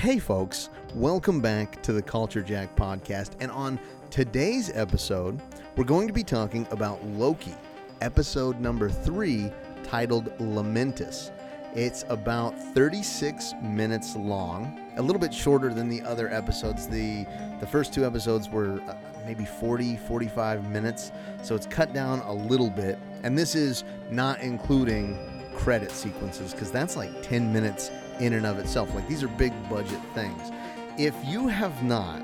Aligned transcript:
Hey, 0.00 0.18
folks, 0.18 0.70
welcome 0.94 1.42
back 1.42 1.82
to 1.82 1.92
the 1.92 2.00
Culture 2.00 2.40
Jack 2.40 2.74
podcast. 2.74 3.32
And 3.38 3.50
on 3.50 3.78
today's 4.08 4.74
episode, 4.74 5.42
we're 5.76 5.84
going 5.84 6.06
to 6.06 6.14
be 6.14 6.24
talking 6.24 6.66
about 6.70 7.04
Loki, 7.04 7.52
episode 8.00 8.58
number 8.60 8.88
three, 8.88 9.52
titled 9.82 10.34
Lamentis. 10.38 11.32
It's 11.74 12.06
about 12.08 12.58
36 12.72 13.52
minutes 13.62 14.16
long, 14.16 14.80
a 14.96 15.02
little 15.02 15.20
bit 15.20 15.34
shorter 15.34 15.68
than 15.74 15.90
the 15.90 16.00
other 16.00 16.32
episodes. 16.32 16.88
The 16.88 17.26
the 17.60 17.66
first 17.66 17.92
two 17.92 18.06
episodes 18.06 18.48
were 18.48 18.80
uh, 18.88 18.96
maybe 19.26 19.44
40, 19.44 19.96
45 19.96 20.70
minutes, 20.70 21.12
so 21.42 21.54
it's 21.54 21.66
cut 21.66 21.92
down 21.92 22.20
a 22.20 22.32
little 22.32 22.70
bit. 22.70 22.98
And 23.22 23.36
this 23.36 23.54
is 23.54 23.84
not 24.10 24.40
including 24.40 25.18
credit 25.54 25.90
sequences 25.90 26.52
because 26.52 26.70
that's 26.70 26.96
like 26.96 27.22
10 27.22 27.52
minutes 27.52 27.90
in 28.20 28.34
and 28.34 28.46
of 28.46 28.58
itself. 28.58 28.94
Like 28.94 29.08
these 29.08 29.22
are 29.22 29.28
big 29.28 29.52
budget 29.68 30.00
things. 30.14 30.52
If 30.98 31.14
you 31.24 31.48
have 31.48 31.82
not 31.82 32.22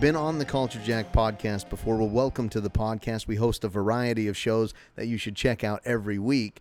been 0.00 0.16
on 0.16 0.38
the 0.38 0.44
Culture 0.44 0.80
Jack 0.84 1.12
podcast 1.12 1.70
before, 1.70 1.96
well, 1.96 2.08
welcome 2.08 2.48
to 2.48 2.60
the 2.60 2.70
podcast. 2.70 3.28
We 3.28 3.36
host 3.36 3.62
a 3.62 3.68
variety 3.68 4.26
of 4.26 4.36
shows 4.36 4.74
that 4.96 5.06
you 5.06 5.16
should 5.16 5.36
check 5.36 5.62
out 5.62 5.80
every 5.84 6.18
week. 6.18 6.60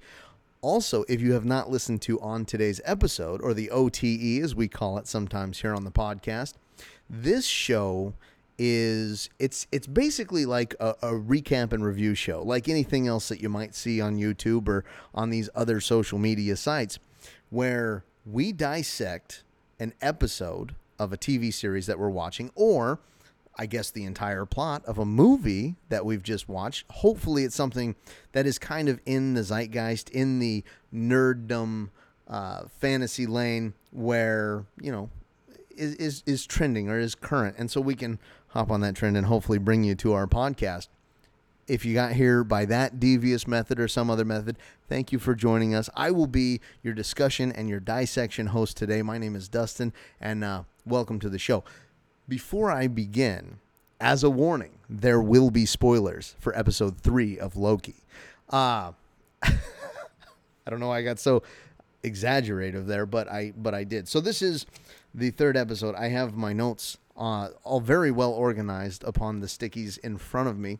Also, 0.61 1.03
if 1.09 1.21
you 1.21 1.33
have 1.33 1.43
not 1.43 1.71
listened 1.71 2.03
to 2.03 2.19
on 2.21 2.45
today's 2.45 2.79
episode, 2.85 3.41
or 3.41 3.55
the 3.55 3.71
OTE 3.71 4.43
as 4.43 4.53
we 4.53 4.67
call 4.67 4.99
it 4.99 5.07
sometimes 5.07 5.61
here 5.61 5.73
on 5.73 5.85
the 5.85 5.91
podcast, 5.91 6.53
this 7.09 7.47
show 7.47 8.13
is 8.59 9.27
it's 9.39 9.65
it's 9.71 9.87
basically 9.87 10.45
like 10.45 10.75
a, 10.79 10.89
a, 11.01 11.13
recap 11.13 11.73
and 11.73 11.83
review 11.83 12.13
show, 12.13 12.43
like 12.43 12.69
anything 12.69 13.07
else 13.07 13.27
that 13.29 13.41
you 13.41 13.49
might 13.49 13.73
see 13.73 13.99
on 13.99 14.17
YouTube 14.17 14.67
or 14.67 14.85
on 15.15 15.31
these 15.31 15.49
other 15.55 15.81
social 15.81 16.19
media 16.19 16.55
sites, 16.55 16.99
where 17.49 18.03
we 18.25 18.51
dissect 18.51 19.43
an 19.79 19.93
episode 20.01 20.75
of 20.99 21.11
a 21.11 21.17
TV 21.17 21.53
series 21.53 21.87
that 21.87 21.97
we're 21.97 22.09
watching, 22.09 22.51
or 22.55 22.99
I 23.57 23.65
guess 23.65 23.91
the 23.91 24.05
entire 24.05 24.45
plot 24.45 24.83
of 24.85 24.97
a 24.97 25.05
movie 25.05 25.75
that 25.89 26.05
we've 26.05 26.23
just 26.23 26.47
watched. 26.47 26.85
Hopefully, 26.89 27.43
it's 27.43 27.55
something 27.55 27.95
that 28.33 28.45
is 28.45 28.59
kind 28.59 28.89
of 28.89 28.99
in 29.05 29.33
the 29.33 29.41
zeitgeist, 29.41 30.09
in 30.09 30.39
the 30.39 30.63
nerddom 30.93 31.89
uh, 32.27 32.63
fantasy 32.79 33.25
lane, 33.25 33.73
where 33.91 34.65
you 34.79 34.91
know 34.91 35.09
is, 35.75 35.95
is 35.95 36.23
is 36.25 36.45
trending 36.45 36.89
or 36.89 36.99
is 36.99 37.15
current, 37.15 37.55
and 37.57 37.71
so 37.71 37.81
we 37.81 37.95
can 37.95 38.19
hop 38.49 38.69
on 38.69 38.81
that 38.81 38.95
trend 38.95 39.17
and 39.17 39.25
hopefully 39.25 39.57
bring 39.57 39.83
you 39.83 39.95
to 39.95 40.13
our 40.13 40.27
podcast. 40.27 40.87
If 41.71 41.85
you 41.85 41.93
got 41.93 42.11
here 42.11 42.43
by 42.43 42.65
that 42.65 42.99
devious 42.99 43.47
method 43.47 43.79
or 43.79 43.87
some 43.87 44.09
other 44.09 44.25
method, 44.25 44.57
thank 44.89 45.13
you 45.13 45.19
for 45.19 45.33
joining 45.33 45.73
us. 45.73 45.89
I 45.95 46.11
will 46.11 46.27
be 46.27 46.59
your 46.83 46.93
discussion 46.93 47.49
and 47.53 47.69
your 47.69 47.79
dissection 47.79 48.47
host 48.47 48.75
today. 48.75 49.01
My 49.01 49.17
name 49.17 49.37
is 49.37 49.47
Dustin, 49.47 49.93
and 50.19 50.43
uh, 50.43 50.63
welcome 50.85 51.17
to 51.21 51.29
the 51.29 51.39
show. 51.39 51.63
Before 52.27 52.69
I 52.69 52.87
begin, 52.87 53.59
as 54.01 54.21
a 54.21 54.29
warning, 54.29 54.79
there 54.89 55.21
will 55.21 55.49
be 55.49 55.65
spoilers 55.65 56.35
for 56.39 56.53
episode 56.59 56.99
three 56.99 57.39
of 57.39 57.55
Loki. 57.55 58.03
Uh, 58.49 58.91
I 59.41 59.49
don't 60.69 60.81
know 60.81 60.89
why 60.89 60.97
I 60.97 61.03
got 61.03 61.19
so 61.19 61.41
exaggerative 62.03 62.85
there, 62.85 63.05
but 63.05 63.29
I 63.29 63.53
but 63.55 63.73
I 63.73 63.85
did. 63.85 64.09
So 64.09 64.19
this 64.19 64.41
is 64.41 64.65
the 65.15 65.31
third 65.31 65.55
episode. 65.55 65.95
I 65.95 66.09
have 66.09 66.35
my 66.35 66.51
notes 66.51 66.97
uh, 67.15 67.47
all 67.63 67.79
very 67.79 68.11
well 68.11 68.33
organized 68.33 69.05
upon 69.05 69.39
the 69.39 69.47
stickies 69.47 69.97
in 69.99 70.17
front 70.17 70.49
of 70.49 70.59
me. 70.59 70.79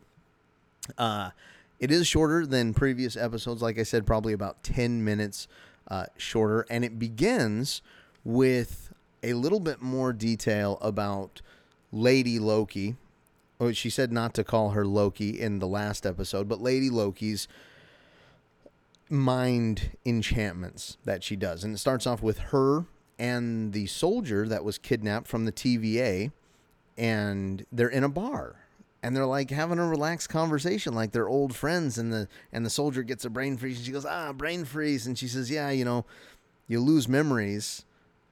Uh, 0.98 1.30
it 1.78 1.90
is 1.90 2.06
shorter 2.06 2.46
than 2.46 2.74
previous 2.74 3.16
episodes. 3.16 3.62
Like 3.62 3.78
I 3.78 3.82
said, 3.82 4.06
probably 4.06 4.32
about 4.32 4.62
10 4.62 5.04
minutes 5.04 5.48
uh, 5.88 6.06
shorter. 6.16 6.66
And 6.70 6.84
it 6.84 6.98
begins 6.98 7.82
with 8.24 8.92
a 9.22 9.34
little 9.34 9.60
bit 9.60 9.82
more 9.82 10.12
detail 10.12 10.78
about 10.80 11.42
Lady 11.90 12.38
Loki. 12.38 12.96
Oh, 13.60 13.72
she 13.72 13.90
said 13.90 14.12
not 14.12 14.34
to 14.34 14.44
call 14.44 14.70
her 14.70 14.84
Loki 14.84 15.40
in 15.40 15.58
the 15.58 15.66
last 15.66 16.06
episode, 16.06 16.48
but 16.48 16.60
Lady 16.60 16.90
Loki's 16.90 17.46
mind 19.08 19.90
enchantments 20.04 20.96
that 21.04 21.22
she 21.22 21.36
does. 21.36 21.62
And 21.62 21.74
it 21.74 21.78
starts 21.78 22.06
off 22.06 22.22
with 22.22 22.38
her 22.38 22.86
and 23.18 23.72
the 23.72 23.86
soldier 23.86 24.48
that 24.48 24.64
was 24.64 24.78
kidnapped 24.78 25.28
from 25.28 25.44
the 25.44 25.52
TVA, 25.52 26.32
and 26.96 27.64
they're 27.70 27.88
in 27.88 28.02
a 28.02 28.08
bar 28.08 28.56
and 29.02 29.16
they're 29.16 29.26
like 29.26 29.50
having 29.50 29.78
a 29.78 29.86
relaxed 29.86 30.28
conversation 30.28 30.94
like 30.94 31.12
they're 31.12 31.28
old 31.28 31.54
friends 31.54 31.98
and 31.98 32.12
the 32.12 32.28
and 32.52 32.64
the 32.64 32.70
soldier 32.70 33.02
gets 33.02 33.24
a 33.24 33.30
brain 33.30 33.56
freeze 33.56 33.78
and 33.78 33.86
she 33.86 33.92
goes 33.92 34.06
ah 34.06 34.32
brain 34.32 34.64
freeze 34.64 35.06
and 35.06 35.18
she 35.18 35.28
says 35.28 35.50
yeah 35.50 35.70
you 35.70 35.84
know 35.84 36.04
you 36.68 36.80
lose 36.80 37.08
memories 37.08 37.84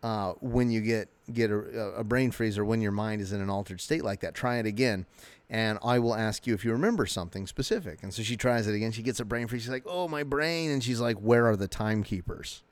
uh, 0.03 0.33
when 0.41 0.71
you 0.71 0.81
get 0.81 1.09
get 1.33 1.51
a, 1.51 1.57
a 1.97 2.05
brain 2.05 2.31
freeze 2.31 2.59
or 2.59 2.65
when 2.65 2.81
your 2.81 2.93
mind 2.93 3.21
is 3.21 3.33
in 3.33 3.41
an 3.41 3.51
altered 3.51 3.81
state 3.81 4.03
like 4.03 4.21
that. 4.21 4.35
Try 4.35 4.57
it 4.57 4.67
again 4.67 5.07
and 5.53 5.81
i 5.83 5.99
will 5.99 6.15
ask 6.15 6.47
you 6.47 6.55
if 6.55 6.65
you 6.65 6.71
remember 6.73 7.07
something 7.07 7.47
specific. 7.47 8.03
And 8.03 8.15
so 8.15 8.23
she 8.23 8.37
tries 8.37 8.67
it 8.67 8.75
again. 8.75 8.93
She 8.93 9.03
gets 9.03 9.21
a 9.21 9.25
brain 9.25 9.47
freeze. 9.47 9.63
She's 9.63 9.71
like 9.71 9.87
oh 9.87 10.09
my 10.09 10.23
brain 10.23 10.71
and 10.71 10.83
she's 10.83 11.01
like 11.01 11.17
where 11.17 11.47
are 11.47 11.57
the 11.57 11.69
timekeepers 11.69 12.63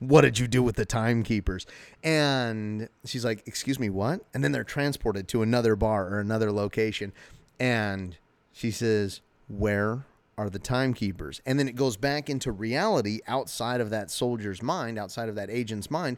what 0.00 0.22
did 0.22 0.38
you 0.38 0.48
do 0.48 0.62
with 0.62 0.76
the 0.76 0.86
timekeepers? 0.86 1.66
And 2.02 2.88
she's 3.04 3.24
like, 3.24 3.46
excuse 3.46 3.78
me, 3.78 3.90
what? 3.90 4.22
And 4.34 4.42
then 4.42 4.50
they're 4.50 4.64
transported 4.64 5.28
to 5.28 5.42
another 5.42 5.76
bar 5.76 6.08
or 6.08 6.20
another 6.20 6.50
location. 6.50 7.12
And 7.60 8.16
she 8.52 8.70
says, 8.70 9.20
where 9.48 10.06
are 10.38 10.48
the 10.48 10.58
timekeepers? 10.58 11.42
And 11.44 11.58
then 11.58 11.68
it 11.68 11.76
goes 11.76 11.98
back 11.98 12.30
into 12.30 12.50
reality 12.50 13.20
outside 13.28 13.82
of 13.82 13.90
that 13.90 14.10
soldier's 14.10 14.62
mind, 14.62 14.98
outside 14.98 15.28
of 15.28 15.34
that 15.34 15.50
agent's 15.50 15.90
mind, 15.90 16.16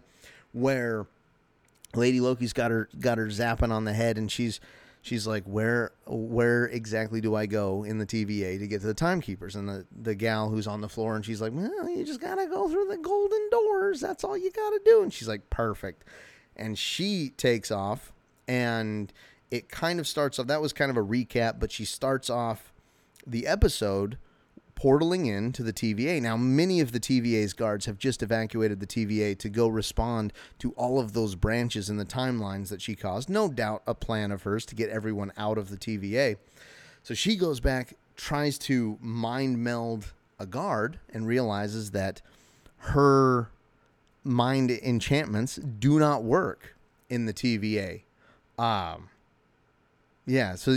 where 0.52 1.06
Lady 1.94 2.20
Loki's 2.20 2.52
got 2.52 2.70
her 2.70 2.88
got 3.00 3.18
her 3.18 3.26
zapping 3.26 3.72
on 3.72 3.84
the 3.84 3.92
head 3.92 4.16
and 4.16 4.30
she's 4.30 4.60
she's 5.02 5.26
like, 5.26 5.44
where 5.44 5.92
where 6.06 6.64
exactly 6.66 7.20
do 7.20 7.34
I 7.34 7.46
go 7.46 7.84
in 7.84 7.98
the 7.98 8.06
TVA 8.06 8.58
to 8.58 8.66
get 8.66 8.80
to 8.80 8.86
the 8.86 8.94
timekeepers? 8.94 9.54
And 9.56 9.68
the, 9.68 9.86
the 10.00 10.14
gal 10.14 10.48
who's 10.48 10.66
on 10.66 10.80
the 10.80 10.88
floor 10.88 11.14
and 11.14 11.24
she's 11.24 11.42
like, 11.42 11.52
well, 11.52 11.88
you 11.88 12.04
just 12.04 12.20
gotta 12.20 12.46
go 12.46 12.68
through 12.68 12.86
the 12.86 12.96
golden 12.96 13.50
doors. 13.50 14.00
That's 14.00 14.24
all 14.24 14.38
you 14.38 14.50
gotta 14.50 14.80
do. 14.84 15.02
And 15.02 15.12
she's 15.12 15.28
like, 15.28 15.50
perfect. 15.50 16.04
And 16.56 16.78
she 16.78 17.30
takes 17.36 17.70
off 17.70 18.12
and 18.48 19.12
it 19.50 19.68
kind 19.68 20.00
of 20.00 20.06
starts 20.06 20.38
off. 20.38 20.46
That 20.46 20.62
was 20.62 20.72
kind 20.72 20.90
of 20.90 20.96
a 20.96 21.04
recap, 21.04 21.60
but 21.60 21.70
she 21.70 21.84
starts 21.84 22.30
off 22.30 22.72
the 23.26 23.46
episode 23.46 24.16
portaling 24.76 25.26
in 25.26 25.52
to 25.52 25.62
the 25.62 25.72
TVA. 25.72 26.20
Now, 26.20 26.36
many 26.36 26.80
of 26.80 26.92
the 26.92 27.00
TVA's 27.00 27.52
guards 27.52 27.86
have 27.86 27.98
just 27.98 28.22
evacuated 28.22 28.80
the 28.80 28.86
TVA 28.86 29.38
to 29.38 29.48
go 29.48 29.68
respond 29.68 30.32
to 30.58 30.72
all 30.72 30.98
of 30.98 31.12
those 31.12 31.34
branches 31.34 31.88
in 31.88 31.96
the 31.96 32.04
timelines 32.04 32.68
that 32.68 32.82
she 32.82 32.94
caused. 32.94 33.28
No 33.28 33.48
doubt 33.48 33.82
a 33.86 33.94
plan 33.94 34.32
of 34.32 34.42
hers 34.42 34.66
to 34.66 34.74
get 34.74 34.90
everyone 34.90 35.32
out 35.36 35.58
of 35.58 35.70
the 35.70 35.76
TVA. 35.76 36.36
So 37.02 37.14
she 37.14 37.36
goes 37.36 37.60
back, 37.60 37.94
tries 38.16 38.58
to 38.58 38.98
mind 39.00 39.62
meld 39.62 40.12
a 40.38 40.46
guard, 40.46 40.98
and 41.12 41.26
realizes 41.26 41.92
that 41.92 42.22
her 42.78 43.50
mind 44.24 44.70
enchantments 44.70 45.56
do 45.56 45.98
not 45.98 46.24
work 46.24 46.76
in 47.08 47.26
the 47.26 47.32
TVA. 47.32 48.02
Um, 48.58 49.08
yeah, 50.26 50.54
so 50.54 50.76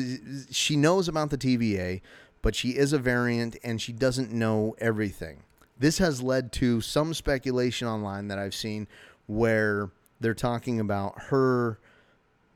she 0.52 0.76
knows 0.76 1.08
about 1.08 1.30
the 1.30 1.38
TVA 1.38 2.02
but 2.46 2.54
she 2.54 2.78
is 2.78 2.94
a 2.94 3.00
variant 3.00 3.58
and 3.64 3.82
she 3.82 3.92
doesn't 3.92 4.32
know 4.32 4.76
everything. 4.78 5.42
This 5.80 5.98
has 5.98 6.22
led 6.22 6.52
to 6.52 6.80
some 6.80 7.16
speculation 7.16 7.88
online 7.88 8.28
that 8.28 8.38
I've 8.38 8.54
seen 8.54 8.88
where 9.26 9.90
they're 10.20 10.36
talking 10.36 10.80
about 10.80 11.20
her 11.30 11.80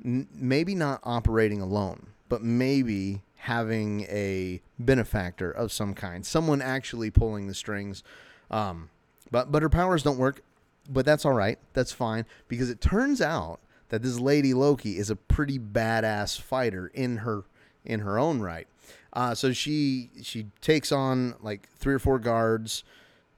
n- 0.06 0.28
maybe 0.32 0.76
not 0.76 1.00
operating 1.02 1.60
alone, 1.60 2.06
but 2.30 2.44
maybe 2.44 3.24
having 3.38 4.02
a 4.02 4.62
benefactor 4.78 5.50
of 5.50 5.72
some 5.72 5.96
kind, 5.96 6.24
someone 6.24 6.62
actually 6.62 7.10
pulling 7.10 7.48
the 7.48 7.56
strings. 7.56 8.04
Um, 8.52 8.92
but 9.32 9.52
but 9.52 9.64
her 9.64 9.70
powers 9.70 10.04
don't 10.04 10.20
work, 10.20 10.44
but 10.88 11.04
that's 11.04 11.26
all 11.26 11.34
right. 11.34 11.58
That's 11.74 11.92
fine 11.92 12.28
because 12.48 12.70
it 12.70 12.80
turns 12.80 13.22
out 13.22 13.60
that 13.88 14.04
this 14.04 14.20
lady 14.20 14.54
Loki 14.54 15.00
is 15.00 15.10
a 15.10 15.16
pretty 15.16 15.58
badass 15.58 16.40
fighter 16.40 16.92
in 16.94 17.18
her 17.18 17.46
in 17.84 18.02
her 18.02 18.20
own 18.20 18.40
right. 18.40 18.68
Uh, 19.14 19.34
so 19.34 19.52
she 19.52 20.10
she 20.22 20.48
takes 20.62 20.92
on 20.92 21.36
like 21.42 21.70
three 21.78 21.94
or 21.94 22.00
four 22.00 22.20
guards. 22.20 22.84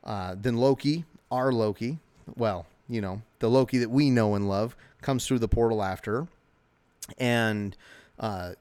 Uh, 0.04 0.36
then 0.38 0.58
Loki, 0.58 1.06
our 1.30 1.52
Loki, 1.52 2.00
well, 2.36 2.66
you 2.90 3.02
know, 3.02 3.22
the 3.40 3.50
Loki 3.50 3.78
that 3.78 3.90
we 3.90 4.10
know 4.10 4.36
and 4.36 4.50
love, 4.50 4.76
comes 5.02 5.26
through 5.28 5.40
the 5.40 5.48
portal 5.48 5.84
after 5.84 6.28
and 7.18 7.76
uh, 8.20 8.52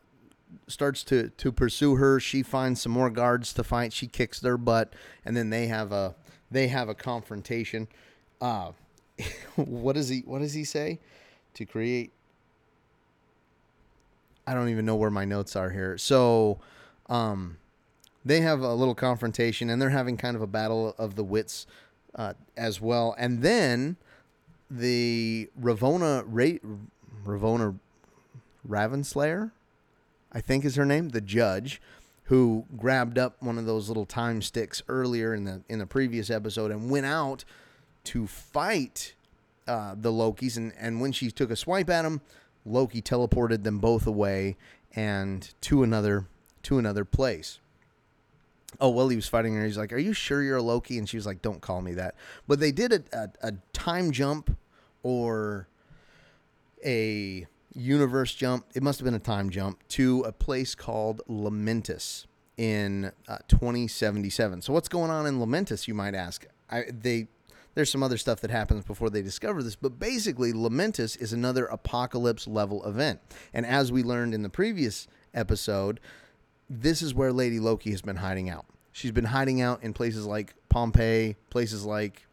starts 0.68 1.02
to 1.04 1.30
to 1.30 1.52
pursue 1.52 1.96
her. 1.96 2.20
She 2.20 2.42
finds 2.42 2.82
some 2.82 2.92
more 2.92 3.10
guards 3.10 3.52
to 3.54 3.64
fight. 3.64 3.92
She 3.92 4.06
kicks 4.06 4.40
their 4.40 4.56
butt, 4.56 4.92
and 5.24 5.36
then 5.36 5.50
they 5.50 5.66
have 5.66 5.92
a 5.92 6.14
they 6.50 6.68
have 6.68 6.88
a 6.88 6.94
confrontation. 6.94 7.88
Uh, 8.40 8.72
what 9.56 9.94
does 9.94 10.08
he 10.08 10.20
What 10.20 10.40
does 10.40 10.54
he 10.54 10.64
say? 10.64 10.98
To 11.54 11.64
create. 11.64 12.12
I 14.46 14.54
don't 14.54 14.68
even 14.68 14.86
know 14.86 14.96
where 14.96 15.10
my 15.10 15.24
notes 15.24 15.54
are 15.54 15.70
here. 15.70 15.96
So 15.98 16.58
um, 17.10 17.58
they 18.24 18.40
have 18.40 18.60
a 18.60 18.72
little 18.72 18.94
confrontation 18.94 19.68
and 19.68 19.82
they're 19.82 19.90
having 19.90 20.16
kind 20.16 20.36
of 20.36 20.42
a 20.42 20.46
battle 20.46 20.94
of 20.96 21.16
the 21.16 21.24
wits 21.24 21.66
uh, 22.14 22.34
as 22.56 22.80
well. 22.80 23.14
And 23.18 23.42
then 23.42 23.96
the 24.70 25.50
Ravonna 25.60 26.24
Ra- 26.26 26.70
Ravonna 27.26 27.78
Ravenslayer, 28.66 29.50
I 30.32 30.40
think 30.40 30.64
is 30.64 30.76
her 30.76 30.86
name, 30.86 31.10
the 31.10 31.20
judge, 31.20 31.82
who 32.24 32.64
grabbed 32.76 33.18
up 33.18 33.42
one 33.42 33.58
of 33.58 33.66
those 33.66 33.88
little 33.88 34.06
time 34.06 34.40
sticks 34.40 34.82
earlier 34.88 35.34
in 35.34 35.44
the 35.44 35.62
in 35.68 35.80
the 35.80 35.86
previous 35.86 36.30
episode 36.30 36.70
and 36.70 36.88
went 36.88 37.06
out 37.06 37.44
to 38.04 38.28
fight 38.28 39.14
uh, 39.66 39.96
the 39.98 40.12
Lokis. 40.12 40.56
And, 40.56 40.72
and 40.78 41.00
when 41.00 41.10
she 41.10 41.30
took 41.32 41.50
a 41.50 41.56
swipe 41.56 41.90
at 41.90 42.04
him, 42.04 42.20
Loki 42.64 43.02
teleported 43.02 43.64
them 43.64 43.78
both 43.78 44.06
away 44.06 44.56
and 44.94 45.52
to 45.62 45.82
another 45.82 46.26
to 46.64 46.78
another 46.78 47.04
place. 47.04 47.60
Oh 48.80 48.90
well, 48.90 49.08
he 49.08 49.16
was 49.16 49.26
fighting 49.26 49.54
her. 49.54 49.64
He's 49.64 49.78
like, 49.78 49.92
"Are 49.92 49.98
you 49.98 50.12
sure 50.12 50.42
you're 50.42 50.58
a 50.58 50.62
Loki?" 50.62 50.98
And 50.98 51.08
she 51.08 51.16
was 51.16 51.26
like, 51.26 51.42
"Don't 51.42 51.60
call 51.60 51.82
me 51.82 51.94
that." 51.94 52.14
But 52.46 52.60
they 52.60 52.70
did 52.70 52.92
a, 52.92 53.02
a, 53.12 53.48
a 53.48 53.52
time 53.72 54.12
jump 54.12 54.56
or 55.02 55.66
a 56.84 57.46
universe 57.74 58.34
jump. 58.34 58.66
It 58.74 58.82
must 58.82 58.98
have 59.00 59.04
been 59.04 59.14
a 59.14 59.18
time 59.18 59.50
jump 59.50 59.86
to 59.88 60.22
a 60.22 60.32
place 60.32 60.74
called 60.74 61.22
Lamentis 61.28 62.26
in 62.56 63.10
uh, 63.26 63.38
2077. 63.48 64.62
So 64.62 64.72
what's 64.72 64.88
going 64.88 65.10
on 65.10 65.26
in 65.26 65.38
Lamentis, 65.38 65.88
You 65.88 65.94
might 65.94 66.14
ask. 66.14 66.46
I, 66.70 66.84
they 66.92 67.28
there's 67.74 67.90
some 67.90 68.02
other 68.02 68.18
stuff 68.18 68.40
that 68.40 68.50
happens 68.50 68.84
before 68.84 69.10
they 69.10 69.22
discover 69.22 69.62
this, 69.62 69.76
but 69.76 69.98
basically 69.98 70.52
Lamentis 70.52 71.20
is 71.20 71.32
another 71.32 71.66
apocalypse 71.66 72.46
level 72.46 72.84
event. 72.84 73.20
And 73.54 73.64
as 73.64 73.92
we 73.92 74.02
learned 74.02 74.34
in 74.34 74.42
the 74.42 74.48
previous 74.48 75.06
episode, 75.34 76.00
this 76.70 77.02
is 77.02 77.12
where 77.12 77.32
Lady 77.32 77.58
Loki 77.58 77.90
has 77.90 78.00
been 78.00 78.16
hiding 78.16 78.48
out. 78.48 78.64
She's 78.92 79.10
been 79.10 79.24
hiding 79.24 79.60
out 79.60 79.82
in 79.82 79.92
places 79.92 80.24
like 80.24 80.54
Pompeii, 80.68 81.36
places 81.50 81.84
like 81.84 82.26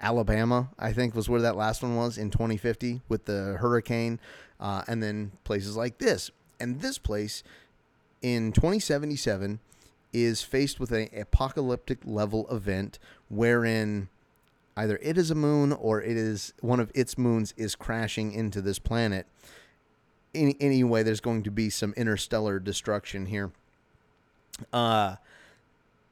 Alabama, 0.00 0.70
I 0.78 0.92
think 0.92 1.14
was 1.14 1.28
where 1.28 1.40
that 1.42 1.56
last 1.56 1.82
one 1.82 1.94
was 1.94 2.18
in 2.18 2.30
2050 2.30 3.02
with 3.08 3.24
the 3.26 3.56
hurricane, 3.60 4.18
uh, 4.58 4.82
and 4.88 5.02
then 5.02 5.32
places 5.44 5.76
like 5.76 5.98
this. 5.98 6.30
And 6.58 6.80
this 6.80 6.98
place 6.98 7.44
in 8.20 8.52
2077 8.52 9.60
is 10.12 10.42
faced 10.42 10.80
with 10.80 10.90
an 10.90 11.08
apocalyptic 11.16 11.98
level 12.04 12.48
event 12.50 12.98
wherein 13.28 14.08
either 14.76 14.98
it 15.02 15.16
is 15.16 15.30
a 15.30 15.34
moon 15.34 15.72
or 15.72 16.02
it 16.02 16.16
is 16.16 16.52
one 16.60 16.80
of 16.80 16.90
its 16.94 17.16
moons 17.16 17.54
is 17.56 17.76
crashing 17.76 18.32
into 18.32 18.60
this 18.60 18.78
planet. 18.78 19.26
Any, 20.34 20.56
anyway, 20.60 21.04
there's 21.04 21.20
going 21.20 21.44
to 21.44 21.50
be 21.50 21.70
some 21.70 21.92
interstellar 21.96 22.58
destruction 22.58 23.26
here. 23.26 23.52
Uh, 24.72 25.16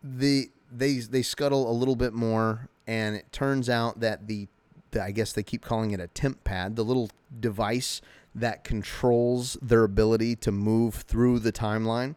the 0.03 0.51
they 0.71 0.99
they 0.99 1.23
scuttle 1.23 1.71
a 1.71 1.73
little 1.73 1.97
bit 1.97 2.13
more, 2.13 2.69
and 2.87 3.17
it 3.17 3.31
turns 3.33 3.69
out 3.69 4.01
that 4.01 4.27
the, 4.27 4.49
the 4.91 5.03
I 5.03 5.11
guess 5.11 5.33
they 5.33 5.43
keep 5.43 5.63
calling 5.63 5.91
it 5.93 6.01
a 6.01 6.09
temp 6.09 6.45
pad, 6.45 6.77
the 6.77 6.85
little 6.85 7.11
device 7.39 8.01
that 8.35 8.65
controls 8.65 9.59
their 9.61 9.85
ability 9.85 10.37
to 10.37 10.51
move 10.51 10.95
through 10.95 11.39
the 11.39 11.53
timeline, 11.53 12.17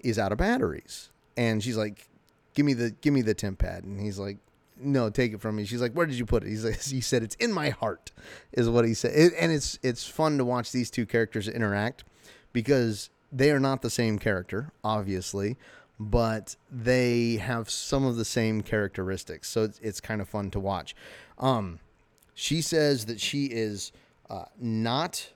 is 0.00 0.18
out 0.18 0.32
of 0.32 0.38
batteries. 0.38 1.10
And 1.36 1.62
she's 1.62 1.76
like, 1.76 2.08
"Give 2.54 2.66
me 2.66 2.74
the 2.74 2.90
give 2.90 3.12
me 3.12 3.22
the 3.22 3.34
temp 3.34 3.58
pad," 3.58 3.84
and 3.84 4.00
he's 4.00 4.18
like, 4.18 4.38
no, 4.78 5.10
take 5.10 5.32
it 5.32 5.40
from 5.40 5.56
me. 5.56 5.64
She's 5.64 5.80
like, 5.80 5.92
where 5.92 6.06
did 6.06 6.16
you 6.16 6.26
put 6.26 6.42
it? 6.42 6.48
He's 6.48 6.64
like, 6.64 6.80
he 6.82 7.00
said, 7.00 7.22
it's 7.22 7.34
in 7.36 7.52
my 7.52 7.70
heart, 7.70 8.12
is 8.52 8.68
what 8.68 8.84
he 8.84 8.94
said. 8.94 9.12
It, 9.14 9.32
and 9.38 9.52
it's 9.52 9.78
it's 9.82 10.06
fun 10.06 10.38
to 10.38 10.44
watch 10.44 10.72
these 10.72 10.90
two 10.90 11.06
characters 11.06 11.48
interact 11.48 12.04
because 12.52 13.10
they 13.32 13.50
are 13.50 13.60
not 13.60 13.82
the 13.82 13.90
same 13.90 14.18
character, 14.18 14.72
obviously, 14.84 15.56
but 15.98 16.56
they 16.70 17.36
have 17.36 17.70
some 17.70 18.04
of 18.04 18.16
the 18.16 18.24
same 18.24 18.62
characteristics. 18.62 19.48
So 19.48 19.64
it's, 19.64 19.78
it's 19.80 20.00
kind 20.00 20.20
of 20.20 20.28
fun 20.28 20.50
to 20.52 20.60
watch. 20.60 20.94
Um, 21.38 21.80
she 22.34 22.60
says 22.60 23.06
that 23.06 23.20
she 23.20 23.46
is 23.46 23.92
uh, 24.28 24.44
not 24.58 25.32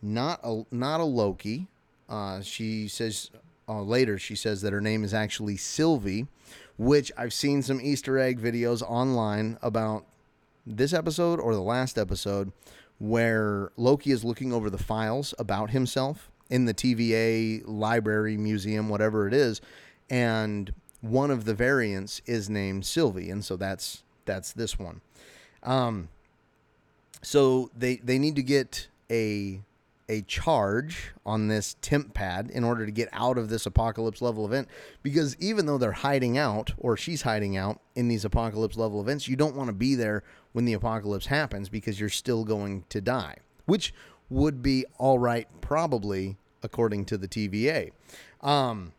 not 0.00 0.40
a 0.42 0.62
not 0.70 1.00
a 1.00 1.04
Loki. 1.04 1.68
Uh, 2.08 2.40
she 2.40 2.88
says 2.88 3.30
uh, 3.68 3.82
later 3.82 4.18
she 4.18 4.34
says 4.34 4.62
that 4.62 4.72
her 4.72 4.80
name 4.80 5.04
is 5.04 5.12
actually 5.12 5.56
Sylvie 5.56 6.26
which 6.78 7.10
I've 7.16 7.32
seen 7.32 7.62
some 7.62 7.80
Easter 7.80 8.18
egg 8.18 8.40
videos 8.40 8.82
online 8.82 9.58
about 9.60 10.06
this 10.64 10.92
episode 10.92 11.40
or 11.40 11.54
the 11.54 11.60
last 11.60 11.98
episode 11.98 12.52
where 12.98 13.72
Loki 13.76 14.12
is 14.12 14.24
looking 14.24 14.52
over 14.52 14.70
the 14.70 14.78
files 14.78 15.34
about 15.38 15.70
himself 15.70 16.30
in 16.50 16.64
the 16.64 16.74
TVA 16.74 17.62
library, 17.66 18.36
museum, 18.36 18.88
whatever 18.88 19.26
it 19.26 19.34
is, 19.34 19.60
and 20.08 20.72
one 21.00 21.30
of 21.30 21.44
the 21.44 21.54
variants 21.54 22.20
is 22.26 22.50
named 22.50 22.84
Sylvie, 22.84 23.30
and 23.30 23.44
so 23.44 23.56
that's 23.56 24.02
that's 24.24 24.52
this 24.52 24.78
one. 24.78 25.00
Um, 25.62 26.08
so 27.22 27.70
they 27.76 27.96
they 27.96 28.18
need 28.18 28.36
to 28.36 28.42
get 28.42 28.88
a 29.10 29.62
a 30.10 30.22
charge 30.22 31.12
on 31.26 31.48
this 31.48 31.76
temp 31.82 32.14
pad 32.14 32.50
in 32.50 32.64
order 32.64 32.86
to 32.86 32.92
get 32.92 33.08
out 33.12 33.36
of 33.36 33.50
this 33.50 33.66
apocalypse 33.66 34.22
level 34.22 34.46
event 34.46 34.66
because 35.02 35.36
even 35.38 35.66
though 35.66 35.76
they're 35.76 35.92
hiding 35.92 36.38
out 36.38 36.72
or 36.78 36.96
she's 36.96 37.22
hiding 37.22 37.58
out 37.58 37.80
in 37.94 38.08
these 38.08 38.24
apocalypse 38.24 38.78
level 38.78 39.02
events 39.02 39.28
you 39.28 39.36
don't 39.36 39.54
want 39.54 39.68
to 39.68 39.74
be 39.74 39.94
there 39.94 40.22
when 40.52 40.64
the 40.64 40.72
apocalypse 40.72 41.26
happens 41.26 41.68
because 41.68 42.00
you're 42.00 42.08
still 42.08 42.42
going 42.42 42.84
to 42.88 43.02
die 43.02 43.36
which 43.66 43.92
would 44.30 44.62
be 44.62 44.84
all 44.98 45.18
right 45.18 45.48
probably 45.60 46.36
according 46.62 47.04
to 47.04 47.16
the 47.16 47.28
TVA 47.28 47.92
um, 48.40 48.92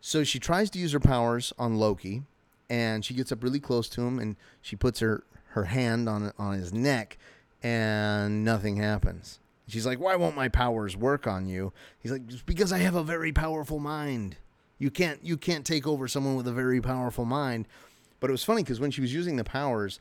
so 0.00 0.24
she 0.24 0.38
tries 0.38 0.70
to 0.70 0.78
use 0.78 0.92
her 0.92 1.00
powers 1.00 1.52
on 1.58 1.76
Loki 1.76 2.22
and 2.68 3.04
she 3.04 3.14
gets 3.14 3.30
up 3.30 3.42
really 3.42 3.60
close 3.60 3.88
to 3.90 4.02
him 4.02 4.18
and 4.18 4.36
she 4.60 4.76
puts 4.76 5.00
her 5.00 5.24
her 5.50 5.64
hand 5.64 6.08
on 6.08 6.32
on 6.38 6.54
his 6.54 6.72
neck 6.72 7.18
and 7.62 8.44
nothing 8.44 8.76
happens 8.76 9.40
She's 9.68 9.86
like, 9.86 9.98
"Why 9.98 10.14
won't 10.16 10.36
my 10.36 10.48
powers 10.48 10.96
work 10.96 11.26
on 11.26 11.46
you?" 11.46 11.72
He's 11.98 12.12
like, 12.12 12.26
"Just 12.26 12.46
because 12.46 12.72
I 12.72 12.78
have 12.78 12.94
a 12.94 13.02
very 13.02 13.32
powerful 13.32 13.78
mind. 13.78 14.36
You 14.78 14.90
can't 14.90 15.24
you 15.24 15.36
can't 15.36 15.66
take 15.66 15.86
over 15.86 16.06
someone 16.06 16.36
with 16.36 16.46
a 16.46 16.52
very 16.52 16.80
powerful 16.80 17.24
mind." 17.24 17.66
But 18.20 18.30
it 18.30 18.32
was 18.32 18.44
funny 18.44 18.62
because 18.62 18.80
when 18.80 18.90
she 18.90 19.00
was 19.00 19.12
using 19.12 19.36
the 19.36 19.44
powers, 19.44 19.98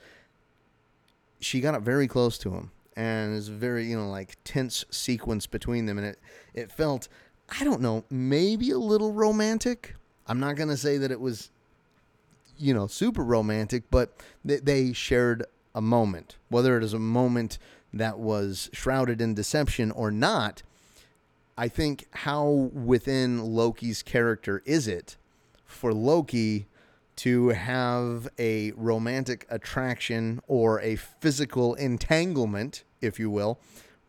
she 1.40 1.62
got 1.62 1.76
up 1.76 1.82
very 1.82 2.08
close 2.08 2.38
to 2.40 2.52
him, 2.52 2.72
and 2.96 3.34
was 3.34 3.50
a 3.50 3.54
very 3.54 3.86
you 3.86 3.98
know 3.98 4.10
like 4.10 4.38
tense 4.44 4.86
sequence 4.90 5.48
between 5.48 5.86
them, 5.86 5.98
and 5.98 6.08
it 6.08 6.20
it 6.54 6.72
felt 6.72 7.08
I 7.60 7.64
don't 7.64 7.82
know 7.82 8.06
maybe 8.10 8.72
a 8.72 8.78
little 8.78 9.12
romantic. 9.12 9.96
I'm 10.28 10.40
not 10.40 10.56
gonna 10.56 10.78
say 10.78 10.98
that 10.98 11.12
it 11.12 11.20
was 11.20 11.52
you 12.58 12.74
know 12.74 12.88
super 12.88 13.24
romantic, 13.24 13.84
but 13.92 14.22
they 14.44 14.94
shared 14.94 15.46
a 15.74 15.82
moment, 15.82 16.38
whether 16.50 16.78
it 16.78 16.84
is 16.84 16.94
a 16.94 17.00
moment 17.00 17.60
that 17.94 18.18
was 18.18 18.70
shrouded 18.74 19.22
in 19.22 19.34
deception 19.34 19.92
or 19.92 20.12
not, 20.12 20.64
I 21.58 21.68
think 21.68 22.08
how 22.12 22.48
within 22.50 23.42
Loki's 23.42 24.04
character 24.04 24.62
is 24.66 24.88
it 24.88 25.18
for 25.66 25.94
Loki 25.94 26.68
to 27.18 27.50
have 27.50 28.28
a 28.38 28.72
romantic 28.72 29.46
attraction 29.50 30.42
or 30.48 30.82
a 30.82 30.96
physical 30.96 31.74
entanglement, 31.76 32.84
if 33.02 33.20
you 33.20 33.30
will, 33.30 33.60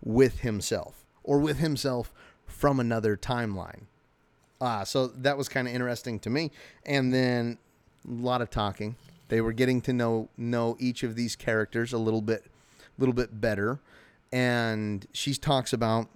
with 0.02 0.40
himself 0.40 1.04
or 1.22 1.38
with 1.38 1.58
himself 1.58 2.12
from 2.46 2.80
another 2.80 3.16
timeline. 3.16 3.82
Ah, 4.60 4.84
so 4.84 5.08
that 5.08 5.36
was 5.36 5.48
kind 5.48 5.68
of 5.68 5.74
interesting 5.74 6.18
to 6.20 6.30
me. 6.30 6.50
And 6.84 7.12
then 7.12 7.58
a 8.06 8.12
lot 8.12 8.40
of 8.40 8.50
talking. 8.50 8.96
They 9.28 9.40
were 9.40 9.52
getting 9.52 9.80
to 9.82 9.92
know 9.92 10.28
know 10.36 10.76
each 10.78 11.02
of 11.02 11.16
these 11.16 11.36
characters 11.36 11.92
a 11.92 11.98
little 11.98 12.22
bit 12.22 12.44
a 12.46 13.00
little 13.00 13.14
bit 13.14 13.40
better. 13.40 13.80
And 14.32 15.06
she 15.12 15.34
talks 15.34 15.72
about, 15.72 16.08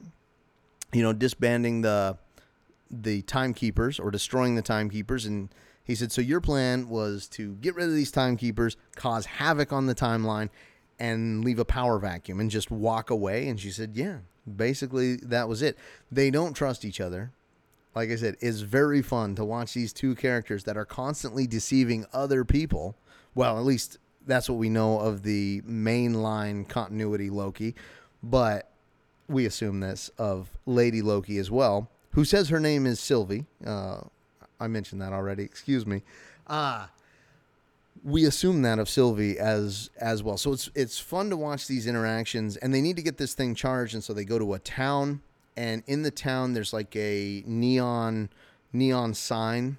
you 0.92 1.02
know, 1.02 1.12
disbanding 1.12 1.82
the 1.82 2.16
the 2.90 3.22
timekeepers 3.22 3.98
or 4.00 4.10
destroying 4.10 4.54
the 4.54 4.62
timekeepers. 4.62 5.26
And 5.26 5.48
he 5.90 5.96
said, 5.96 6.12
so 6.12 6.20
your 6.20 6.40
plan 6.40 6.88
was 6.88 7.26
to 7.30 7.54
get 7.56 7.74
rid 7.74 7.88
of 7.88 7.94
these 7.96 8.12
timekeepers, 8.12 8.76
cause 8.94 9.26
havoc 9.26 9.72
on 9.72 9.86
the 9.86 9.94
timeline, 9.94 10.48
and 11.00 11.44
leave 11.44 11.58
a 11.58 11.64
power 11.64 11.98
vacuum 11.98 12.38
and 12.38 12.48
just 12.48 12.70
walk 12.70 13.10
away. 13.10 13.48
And 13.48 13.58
she 13.58 13.72
said, 13.72 13.96
yeah, 13.96 14.18
basically 14.56 15.16
that 15.16 15.48
was 15.48 15.62
it. 15.62 15.76
They 16.08 16.30
don't 16.30 16.54
trust 16.54 16.84
each 16.84 17.00
other. 17.00 17.32
Like 17.92 18.10
I 18.10 18.14
said, 18.14 18.36
it's 18.38 18.60
very 18.60 19.02
fun 19.02 19.34
to 19.34 19.44
watch 19.44 19.74
these 19.74 19.92
two 19.92 20.14
characters 20.14 20.62
that 20.62 20.76
are 20.76 20.84
constantly 20.84 21.48
deceiving 21.48 22.06
other 22.12 22.44
people. 22.44 22.94
Well, 23.34 23.58
at 23.58 23.64
least 23.64 23.98
that's 24.24 24.48
what 24.48 24.60
we 24.60 24.70
know 24.70 25.00
of 25.00 25.24
the 25.24 25.60
mainline 25.62 26.68
continuity 26.68 27.30
Loki, 27.30 27.74
but 28.22 28.70
we 29.26 29.44
assume 29.44 29.80
this 29.80 30.08
of 30.18 30.56
Lady 30.66 31.02
Loki 31.02 31.38
as 31.38 31.50
well, 31.50 31.90
who 32.10 32.24
says 32.24 32.48
her 32.48 32.60
name 32.60 32.86
is 32.86 33.00
Sylvie. 33.00 33.46
Uh, 33.66 34.02
I 34.60 34.68
mentioned 34.68 35.00
that 35.02 35.12
already. 35.12 35.42
Excuse 35.42 35.86
me. 35.86 36.02
Ah. 36.46 36.84
Uh, 36.84 36.88
we 38.02 38.24
assume 38.24 38.62
that 38.62 38.78
of 38.78 38.88
Sylvie 38.88 39.38
as 39.38 39.90
as 40.00 40.22
well. 40.22 40.38
So 40.38 40.52
it's 40.52 40.70
it's 40.74 40.98
fun 40.98 41.28
to 41.30 41.36
watch 41.36 41.66
these 41.66 41.86
interactions 41.86 42.56
and 42.56 42.72
they 42.72 42.80
need 42.80 42.96
to 42.96 43.02
get 43.02 43.18
this 43.18 43.34
thing 43.34 43.54
charged 43.54 43.92
and 43.92 44.02
so 44.02 44.14
they 44.14 44.24
go 44.24 44.38
to 44.38 44.54
a 44.54 44.58
town 44.58 45.20
and 45.56 45.82
in 45.86 46.02
the 46.02 46.10
town 46.10 46.54
there's 46.54 46.72
like 46.72 46.94
a 46.96 47.42
neon 47.46 48.30
neon 48.72 49.12
sign 49.12 49.76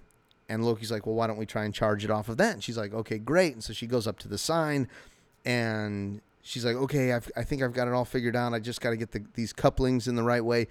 and 0.51 0.65
Loki's 0.65 0.91
like, 0.91 1.05
well, 1.05 1.15
why 1.15 1.27
don't 1.27 1.37
we 1.37 1.45
try 1.45 1.63
and 1.63 1.73
charge 1.73 2.03
it 2.03 2.11
off 2.11 2.27
of 2.27 2.35
that? 2.37 2.53
And 2.53 2.63
she's 2.63 2.77
like, 2.77 2.93
okay, 2.93 3.17
great. 3.17 3.53
And 3.53 3.63
so 3.63 3.71
she 3.71 3.87
goes 3.87 4.05
up 4.05 4.19
to 4.19 4.27
the 4.27 4.37
sign 4.37 4.89
and 5.45 6.19
she's 6.41 6.65
like, 6.65 6.75
okay, 6.75 7.13
I've, 7.13 7.31
I 7.37 7.43
think 7.43 7.63
I've 7.63 7.71
got 7.71 7.87
it 7.87 7.93
all 7.93 8.03
figured 8.03 8.35
out. 8.35 8.53
I 8.53 8.59
just 8.59 8.81
got 8.81 8.89
to 8.89 8.97
get 8.97 9.11
the, 9.11 9.23
these 9.33 9.53
couplings 9.53 10.09
in 10.09 10.15
the 10.15 10.23
right 10.23 10.43
way. 10.43 10.67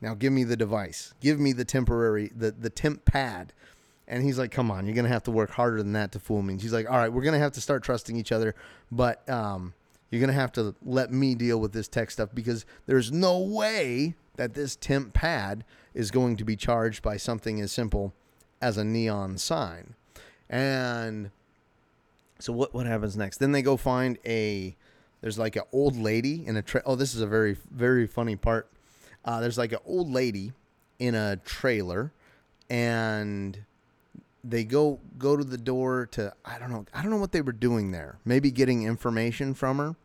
Now 0.00 0.14
give 0.14 0.32
me 0.32 0.44
the 0.44 0.56
device. 0.56 1.14
Give 1.20 1.38
me 1.38 1.52
the 1.52 1.64
temporary, 1.64 2.30
the, 2.34 2.50
the 2.50 2.70
temp 2.70 3.04
pad. 3.04 3.52
And 4.08 4.24
he's 4.24 4.38
like, 4.38 4.50
come 4.50 4.70
on, 4.70 4.86
you're 4.86 4.94
going 4.94 5.04
to 5.04 5.12
have 5.12 5.22
to 5.24 5.30
work 5.30 5.50
harder 5.50 5.78
than 5.78 5.92
that 5.92 6.12
to 6.12 6.18
fool 6.18 6.42
me. 6.42 6.54
And 6.54 6.62
she's 6.62 6.72
like, 6.72 6.90
all 6.90 6.96
right, 6.96 7.12
we're 7.12 7.22
going 7.22 7.34
to 7.34 7.38
have 7.38 7.52
to 7.52 7.60
start 7.60 7.84
trusting 7.84 8.16
each 8.16 8.32
other. 8.32 8.56
But 8.90 9.28
um, 9.28 9.72
you're 10.10 10.20
going 10.20 10.32
to 10.32 10.40
have 10.40 10.52
to 10.52 10.74
let 10.84 11.12
me 11.12 11.34
deal 11.34 11.60
with 11.60 11.72
this 11.72 11.86
tech 11.86 12.10
stuff 12.10 12.30
because 12.34 12.66
there's 12.86 13.12
no 13.12 13.38
way 13.38 14.14
that 14.36 14.54
this 14.54 14.74
temp 14.74 15.12
pad 15.12 15.64
is 15.94 16.10
going 16.10 16.36
to 16.36 16.44
be 16.44 16.56
charged 16.56 17.02
by 17.02 17.16
something 17.16 17.60
as 17.60 17.70
simple 17.70 18.12
as 18.60 18.76
a 18.76 18.84
neon 18.84 19.38
sign. 19.38 19.94
And 20.48 21.30
so 22.38 22.52
what 22.52 22.74
what 22.74 22.86
happens 22.86 23.16
next? 23.16 23.38
Then 23.38 23.52
they 23.52 23.62
go 23.62 23.76
find 23.76 24.18
a 24.26 24.76
there's 25.20 25.38
like 25.38 25.56
an 25.56 25.62
old 25.72 25.96
lady 25.96 26.46
in 26.46 26.56
a 26.56 26.62
tra- 26.62 26.82
oh 26.84 26.96
this 26.96 27.14
is 27.14 27.20
a 27.20 27.26
very 27.26 27.56
very 27.70 28.06
funny 28.06 28.34
part. 28.34 28.68
Uh, 29.24 29.40
there's 29.40 29.58
like 29.58 29.72
an 29.72 29.78
old 29.84 30.10
lady 30.10 30.52
in 30.98 31.14
a 31.14 31.36
trailer, 31.36 32.12
and 32.68 33.58
they 34.42 34.64
go 34.64 34.98
go 35.18 35.36
to 35.36 35.44
the 35.44 35.58
door 35.58 36.06
to 36.12 36.32
I 36.44 36.58
don't 36.58 36.70
know 36.70 36.86
I 36.94 37.02
don't 37.02 37.10
know 37.10 37.18
what 37.18 37.32
they 37.32 37.42
were 37.42 37.52
doing 37.52 37.90
there. 37.90 38.18
Maybe 38.24 38.50
getting 38.50 38.82
information 38.82 39.54
from 39.54 39.78
her. 39.78 39.96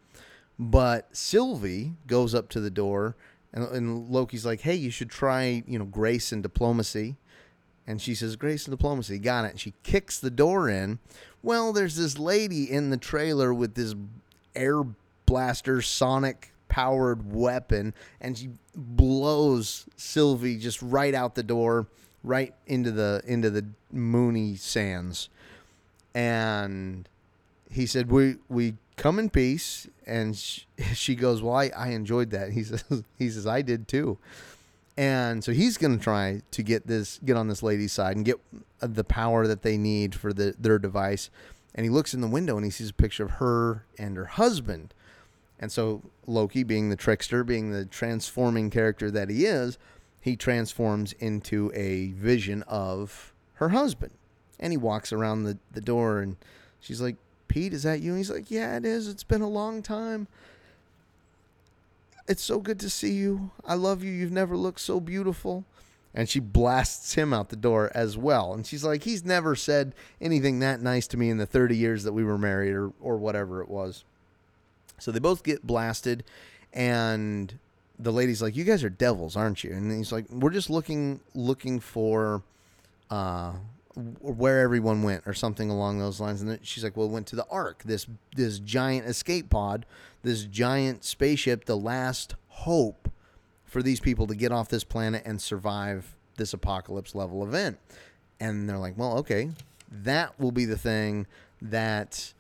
But 0.58 1.16
Sylvie 1.16 1.94
goes 2.08 2.34
up 2.34 2.48
to 2.50 2.62
the 2.62 2.70
door 2.70 3.16
and, 3.52 3.66
and 3.66 4.10
Loki's 4.10 4.46
like, 4.46 4.62
"Hey, 4.62 4.76
you 4.76 4.90
should 4.90 5.10
try, 5.10 5.64
you 5.68 5.80
know, 5.80 5.86
grace 5.86 6.32
and 6.32 6.42
diplomacy." 6.42 7.18
And 7.88 8.02
she 8.02 8.16
says, 8.16 8.36
Grace 8.36 8.66
and 8.66 8.76
diplomacy, 8.76 9.20
got 9.20 9.46
it. 9.46 9.52
And 9.52 9.60
she 9.60 9.74
kicks 9.84 10.20
the 10.20 10.32
door 10.32 10.70
in. 10.70 11.00
Well, 11.44 11.72
there's 11.72 11.96
this 11.96 12.18
lady 12.18 12.72
in 12.72 12.90
the 12.90 12.98
trailer 12.98 13.54
with 13.54 13.76
this 13.76 13.94
air 14.56 14.84
blaster, 15.26 15.82
sonic 15.82 16.52
powered 16.76 17.32
weapon, 17.32 17.94
and 18.20 18.38
she 18.38 18.50
blows 18.76 19.86
Sylvie 19.96 20.58
just 20.58 20.82
right 20.82 21.16
out 21.16 21.36
the 21.36 21.44
door, 21.44 21.88
right 22.22 22.54
into 22.68 22.92
the 22.92 23.22
into 23.26 23.50
the 23.50 23.66
moony 23.94 24.58
sands. 24.58 25.30
And 26.14 27.08
he 27.72 27.86
said, 27.86 28.12
"We 28.12 28.36
we 28.50 28.74
come 28.98 29.20
in 29.20 29.30
peace." 29.30 29.88
And 30.06 30.36
she, 30.36 30.66
she 30.94 31.16
goes, 31.16 31.42
"Well, 31.42 31.56
I, 31.56 31.72
I 31.74 31.88
enjoyed 31.90 32.32
that." 32.32 32.52
He 32.52 32.64
says, 32.70 32.84
"He 33.18 33.30
says 33.30 33.48
I 33.48 33.62
did 33.62 33.88
too." 33.88 34.18
And 34.98 35.46
so 35.46 35.54
he's 35.54 35.78
going 35.78 35.98
to 35.98 36.04
try 36.04 36.42
to 36.52 36.64
get 36.64 36.88
this, 36.88 37.20
get 37.24 37.36
on 37.36 37.50
this 37.50 37.62
lady's 37.62 37.92
side 37.92 38.16
and 38.16 38.26
get 38.26 38.40
uh, 38.82 38.88
the 38.88 39.04
power 39.04 39.46
that 39.46 39.62
they 39.62 39.78
need 39.78 40.16
for 40.16 40.32
the, 40.32 40.56
their 40.58 40.80
device. 40.80 41.30
And 41.74 41.84
he 41.84 41.90
looks 41.90 42.14
in 42.14 42.22
the 42.22 42.30
window 42.30 42.56
and 42.56 42.64
he 42.64 42.72
sees 42.72 42.92
a 42.92 42.94
picture 42.94 43.26
of 43.26 43.32
her 43.32 43.84
and 43.98 44.16
her 44.16 44.26
husband. 44.26 44.94
And 45.60 45.72
so 45.72 46.02
Loki, 46.28 46.64
being 46.64 46.90
the 46.90 46.96
trickster, 46.96 47.44
being 47.44 47.72
the 47.72 47.86
transforming 47.86 48.70
character 48.70 49.12
that 49.12 49.30
he 49.30 49.46
is, 49.46 49.78
he 50.20 50.36
transforms 50.36 51.14
into 51.14 51.72
a 51.76 52.08
vision 52.14 52.64
of 52.64 53.34
her 53.56 53.70
husband. 53.70 54.14
And 54.60 54.74
he 54.74 54.78
walks 54.78 55.14
around 55.14 55.44
the, 55.44 55.58
the 55.72 55.82
door 55.82 56.20
and 56.20 56.38
she's 56.80 57.02
like, 57.02 57.18
Pete, 57.48 57.74
is 57.74 57.84
that 57.84 58.02
you? 58.02 58.12
And 58.12 58.18
he's 58.18 58.32
like, 58.32 58.50
Yeah, 58.50 58.76
it 58.78 58.86
is. 58.86 59.08
It's 59.08 59.24
been 59.24 59.42
a 59.42 59.50
long 59.50 59.82
time. 59.82 60.28
It's 62.28 62.44
so 62.44 62.60
good 62.60 62.80
to 62.80 62.90
see 62.90 63.14
you. 63.14 63.52
I 63.64 63.76
love 63.76 64.04
you. 64.04 64.12
You've 64.12 64.32
never 64.32 64.58
looked 64.58 64.80
so 64.80 65.00
beautiful. 65.00 65.66
And 66.14 66.28
she 66.30 66.40
blasts 66.40 67.14
him 67.14 67.34
out 67.34 67.50
the 67.50 67.56
door 67.56 67.92
as 67.94 68.18
well. 68.18 68.54
And 68.54 68.66
she's 68.66 68.84
like, 68.84 69.04
He's 69.04 69.24
never 69.24 69.56
said 69.56 69.94
anything 70.20 70.60
that 70.60 70.82
nice 70.82 71.08
to 71.08 71.18
me 71.18 71.30
in 71.30 71.38
the 71.38 71.46
30 71.46 71.78
years 71.78 72.04
that 72.04 72.14
we 72.14 72.24
were 72.24 72.38
married 72.38 72.74
or, 72.74 72.94
or 73.00 73.18
whatever 73.18 73.62
it 73.62 73.70
was. 73.70 74.06
So 74.98 75.12
they 75.12 75.20
both 75.20 75.44
get 75.44 75.66
blasted. 75.66 76.24
And 76.74 77.58
the 77.98 78.12
lady's 78.12 78.42
like, 78.42 78.56
You 78.56 78.64
guys 78.64 78.84
are 78.84 78.90
devils, 78.90 79.36
aren't 79.36 79.64
you? 79.64 79.72
And 79.72 79.92
he's 79.92 80.12
like, 80.12 80.26
We're 80.30 80.52
just 80.52 80.70
looking 80.70 81.22
looking 81.34 81.80
for 81.80 82.44
uh, 83.10 83.54
where 83.96 84.60
everyone 84.60 85.04
went 85.04 85.24
or 85.26 85.34
something 85.34 85.70
along 85.70 86.00
those 86.00 86.20
lines 86.20 86.42
and 86.42 86.60
she's 86.64 86.84
like 86.84 86.98
well 86.98 87.08
we 87.08 87.14
went 87.14 87.28
to 87.28 87.36
the 87.36 87.46
ark 87.50 87.82
this 87.86 88.08
this 88.36 88.60
giant 88.60 89.08
escape 89.08 89.50
pod 89.50 89.86
this 90.22 90.44
giant 90.44 91.06
spaceship 91.06 91.64
the 91.64 91.78
last 91.78 92.36
hope 92.50 93.10
for 93.64 93.82
these 93.82 94.02
people 94.02 94.28
to 94.28 94.36
get 94.36 94.52
off 94.52 94.68
this 94.68 94.84
planet 94.84 95.24
and 95.26 95.42
survive 95.42 96.18
this 96.36 96.54
apocalypse 96.54 97.16
level 97.16 97.42
event 97.42 97.78
and 98.38 98.68
they're 98.68 98.78
like 98.78 98.98
well 98.98 99.18
okay 99.18 99.50
that 99.90 100.38
will 100.38 100.52
be 100.52 100.66
the 100.66 100.78
thing 100.78 101.26
that 101.62 102.34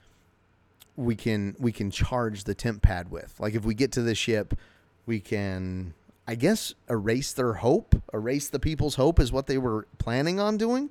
we 0.97 1.15
can 1.15 1.55
we 1.59 1.71
can 1.71 1.91
charge 1.91 2.45
the 2.45 2.55
temp 2.55 2.81
pad 2.81 3.11
with 3.11 3.35
like 3.39 3.53
if 3.53 3.65
we 3.65 3.73
get 3.73 3.91
to 3.91 4.01
the 4.01 4.15
ship 4.15 4.57
we 5.05 5.19
can 5.19 5.93
i 6.27 6.35
guess 6.35 6.73
erase 6.89 7.33
their 7.33 7.55
hope 7.55 8.01
erase 8.13 8.47
the 8.47 8.59
people's 8.59 8.95
hope 8.95 9.19
is 9.19 9.31
what 9.31 9.47
they 9.47 9.57
were 9.57 9.85
planning 9.97 10.39
on 10.39 10.57
doing 10.57 10.89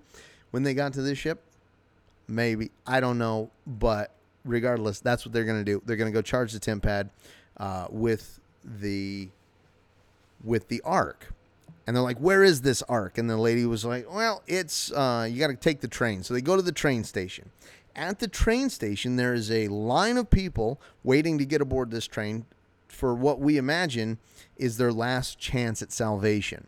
when 0.55 0.63
they 0.63 0.73
got 0.73 0.93
to 0.93 1.03
this 1.03 1.19
ship? 1.19 1.43
Maybe. 2.29 2.71
I 2.87 3.01
don't 3.01 3.19
know. 3.19 3.51
But 3.67 4.13
regardless, 4.45 5.01
that's 5.01 5.27
what 5.27 5.33
they're 5.33 5.45
going 5.45 5.59
to 5.59 5.65
do. 5.65 5.83
They're 5.85 5.97
going 5.97 6.13
to 6.13 6.17
go 6.17 6.23
charge 6.23 6.53
the 6.53 6.61
temp 6.61 6.85
pad 6.85 7.11
uh, 7.57 7.89
with 7.91 8.39
the 8.65 9.31
with 10.45 10.69
the 10.69 10.81
ark. 10.83 11.33
And 11.89 11.97
they're 11.97 12.05
like, 12.05 12.19
"Where 12.19 12.45
is 12.45 12.61
this 12.61 12.83
ark?" 12.83 13.19
And 13.19 13.29
the 13.29 13.37
lady 13.37 13.67
was 13.67 13.85
like, 13.85 14.09
"Well, 14.09 14.45
it's 14.47 14.93
uh, 14.93 15.27
you 15.29 15.41
got 15.41 15.49
to 15.49 15.57
take 15.57 15.81
the 15.81 15.89
train." 15.89 16.23
So 16.23 16.35
they 16.35 16.41
go 16.41 16.55
to 16.55 16.63
the 16.63 16.71
train 16.71 17.03
station. 17.03 17.51
At 17.97 18.19
the 18.19 18.29
train 18.29 18.71
station, 18.71 19.17
there 19.17 19.35
is 19.35 19.51
a 19.51 19.69
line 19.69 20.17
of 20.17 20.31
people 20.31 20.81
waiting 21.05 21.39
to 21.39 21.45
get 21.45 21.61
aboard 21.61 21.91
this 21.91 22.07
train 22.07 22.45
for 22.89 23.15
what 23.15 23.41
we 23.41 23.57
imagine 23.57 24.19
is 24.57 24.77
their 24.77 24.93
last 24.93 25.39
chance 25.39 25.83
at 25.83 25.93
salvation. 25.93 26.67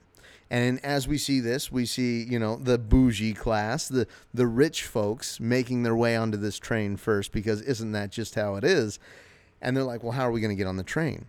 And 0.48 0.84
as 0.84 1.08
we 1.08 1.18
see 1.18 1.40
this, 1.40 1.72
we 1.72 1.86
see, 1.86 2.22
you 2.22 2.38
know, 2.38 2.56
the 2.56 2.78
bougie 2.78 3.34
class, 3.34 3.88
the 3.88 4.06
the 4.32 4.46
rich 4.46 4.84
folks 4.84 5.40
making 5.40 5.82
their 5.82 5.96
way 5.96 6.14
onto 6.14 6.38
this 6.38 6.58
train 6.58 6.96
first 6.96 7.32
because 7.32 7.60
isn't 7.62 7.90
that 7.92 8.12
just 8.12 8.36
how 8.36 8.54
it 8.54 8.62
is? 8.62 9.00
And 9.60 9.76
they're 9.76 9.82
like, 9.82 10.04
"Well, 10.04 10.12
how 10.12 10.28
are 10.28 10.30
we 10.30 10.40
going 10.40 10.56
to 10.56 10.56
get 10.56 10.68
on 10.68 10.76
the 10.76 10.84
train?" 10.84 11.26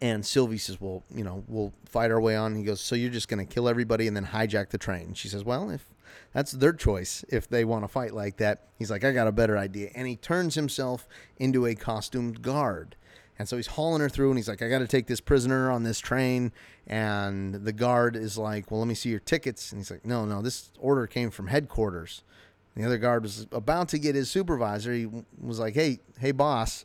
And 0.00 0.24
Sylvie 0.24 0.58
says, 0.58 0.80
"Well, 0.80 1.02
you 1.12 1.24
know, 1.24 1.42
we'll 1.48 1.72
fight 1.86 2.12
our 2.12 2.20
way 2.20 2.36
on." 2.36 2.54
He 2.54 2.62
goes, 2.62 2.80
"So 2.80 2.94
you're 2.94 3.10
just 3.10 3.26
going 3.26 3.44
to 3.44 3.52
kill 3.52 3.68
everybody 3.68 4.06
and 4.06 4.16
then 4.16 4.26
hijack 4.26 4.68
the 4.68 4.78
train?" 4.78 5.14
She 5.14 5.26
says, 5.26 5.42
"Well, 5.42 5.68
if 5.70 5.84
that's 6.32 6.52
their 6.52 6.72
choice 6.72 7.24
if 7.28 7.48
they 7.48 7.64
want 7.64 7.84
to 7.84 7.88
fight 7.88 8.14
like 8.14 8.36
that." 8.38 8.68
He's 8.78 8.90
like, 8.90 9.04
"I 9.04 9.12
got 9.12 9.26
a 9.26 9.32
better 9.32 9.56
idea." 9.56 9.90
And 9.94 10.06
he 10.06 10.16
turns 10.16 10.54
himself 10.54 11.06
into 11.38 11.66
a 11.66 11.74
costumed 11.74 12.42
guard. 12.42 12.96
And 13.38 13.48
so 13.48 13.56
he's 13.56 13.66
hauling 13.66 14.00
her 14.00 14.08
through, 14.08 14.30
and 14.30 14.38
he's 14.38 14.48
like, 14.48 14.62
I 14.62 14.68
got 14.68 14.78
to 14.78 14.86
take 14.86 15.06
this 15.06 15.20
prisoner 15.20 15.70
on 15.70 15.82
this 15.82 15.98
train. 15.98 16.52
And 16.86 17.54
the 17.54 17.72
guard 17.72 18.14
is 18.14 18.38
like, 18.38 18.70
Well, 18.70 18.80
let 18.80 18.86
me 18.86 18.94
see 18.94 19.10
your 19.10 19.20
tickets. 19.20 19.72
And 19.72 19.80
he's 19.80 19.90
like, 19.90 20.06
No, 20.06 20.24
no, 20.24 20.40
this 20.42 20.70
order 20.78 21.06
came 21.06 21.30
from 21.30 21.48
headquarters. 21.48 22.22
And 22.74 22.84
the 22.84 22.86
other 22.88 22.98
guard 22.98 23.22
was 23.22 23.46
about 23.50 23.88
to 23.88 23.98
get 23.98 24.14
his 24.14 24.30
supervisor. 24.30 24.92
He 24.92 25.08
was 25.40 25.58
like, 25.58 25.74
Hey, 25.74 26.00
hey, 26.18 26.32
boss. 26.32 26.84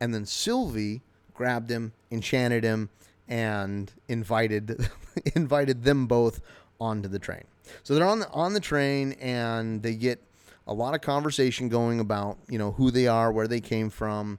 And 0.00 0.12
then 0.12 0.26
Sylvie 0.26 1.02
grabbed 1.34 1.70
him, 1.70 1.92
enchanted 2.10 2.64
him, 2.64 2.90
and 3.28 3.92
invited 4.08 4.88
invited 5.34 5.84
them 5.84 6.06
both 6.06 6.40
onto 6.80 7.08
the 7.08 7.18
train. 7.18 7.44
So 7.82 7.94
they're 7.94 8.06
on 8.06 8.20
the 8.20 8.28
on 8.30 8.52
the 8.54 8.60
train, 8.60 9.12
and 9.12 9.82
they 9.82 9.94
get 9.94 10.22
a 10.66 10.74
lot 10.74 10.94
of 10.94 11.00
conversation 11.00 11.68
going 11.68 12.00
about 12.00 12.38
you 12.48 12.58
know 12.58 12.72
who 12.72 12.90
they 12.90 13.06
are, 13.06 13.30
where 13.32 13.48
they 13.48 13.60
came 13.60 13.90
from 13.90 14.38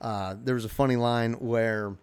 uh, 0.00 0.34
there 0.42 0.54
was 0.54 0.64
a 0.64 0.68
funny 0.68 0.96
line 0.96 1.34
where 1.34 1.94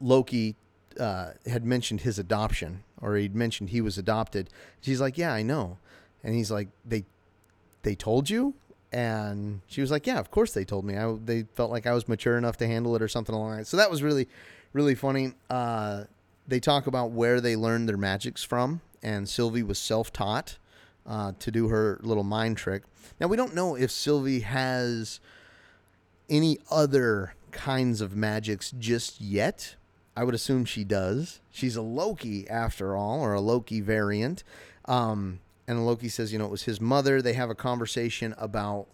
Loki 0.00 0.56
uh, 0.98 1.30
had 1.46 1.64
mentioned 1.64 2.00
his 2.00 2.18
adoption, 2.18 2.82
or 3.00 3.16
he'd 3.16 3.34
mentioned 3.34 3.70
he 3.70 3.80
was 3.80 3.98
adopted. 3.98 4.50
She's 4.80 5.00
like, 5.00 5.16
"Yeah, 5.16 5.32
I 5.32 5.42
know," 5.42 5.78
and 6.24 6.34
he's 6.34 6.50
like, 6.50 6.68
"They, 6.84 7.04
they 7.82 7.94
told 7.94 8.28
you?" 8.28 8.54
And 8.92 9.60
she 9.68 9.80
was 9.80 9.90
like, 9.90 10.06
"Yeah, 10.06 10.18
of 10.18 10.30
course 10.30 10.52
they 10.52 10.64
told 10.64 10.84
me. 10.84 10.96
I, 10.96 11.14
they 11.24 11.44
felt 11.54 11.70
like 11.70 11.86
I 11.86 11.92
was 11.92 12.08
mature 12.08 12.36
enough 12.36 12.56
to 12.58 12.66
handle 12.66 12.96
it, 12.96 13.02
or 13.02 13.08
something 13.08 13.34
along 13.34 13.58
that." 13.58 13.66
So 13.68 13.76
that 13.76 13.90
was 13.90 14.02
really, 14.02 14.26
really 14.72 14.96
funny. 14.96 15.34
Uh, 15.48 16.04
they 16.48 16.58
talk 16.58 16.88
about 16.88 17.12
where 17.12 17.40
they 17.40 17.54
learned 17.54 17.88
their 17.88 17.96
magics 17.96 18.42
from, 18.42 18.80
and 19.02 19.28
Sylvie 19.28 19.62
was 19.62 19.78
self-taught 19.78 20.58
uh, 21.06 21.32
to 21.38 21.50
do 21.50 21.68
her 21.68 21.98
little 22.02 22.24
mind 22.24 22.56
trick. 22.56 22.82
Now 23.20 23.26
we 23.26 23.36
don't 23.36 23.54
know 23.54 23.74
if 23.74 23.90
Sylvie 23.90 24.40
has 24.40 25.20
any 26.28 26.58
other 26.70 27.34
kinds 27.50 28.00
of 28.00 28.16
magics 28.16 28.72
just 28.78 29.20
yet. 29.20 29.76
I 30.16 30.24
would 30.24 30.34
assume 30.34 30.64
she 30.64 30.84
does. 30.84 31.40
She's 31.50 31.76
a 31.76 31.82
Loki 31.82 32.48
after 32.48 32.94
all, 32.96 33.20
or 33.20 33.32
a 33.32 33.40
Loki 33.40 33.80
variant. 33.80 34.44
Um, 34.84 35.40
and 35.66 35.86
Loki 35.86 36.08
says, 36.08 36.32
you 36.32 36.38
know, 36.38 36.46
it 36.46 36.50
was 36.50 36.64
his 36.64 36.80
mother. 36.80 37.22
They 37.22 37.34
have 37.34 37.50
a 37.50 37.54
conversation 37.54 38.34
about 38.38 38.86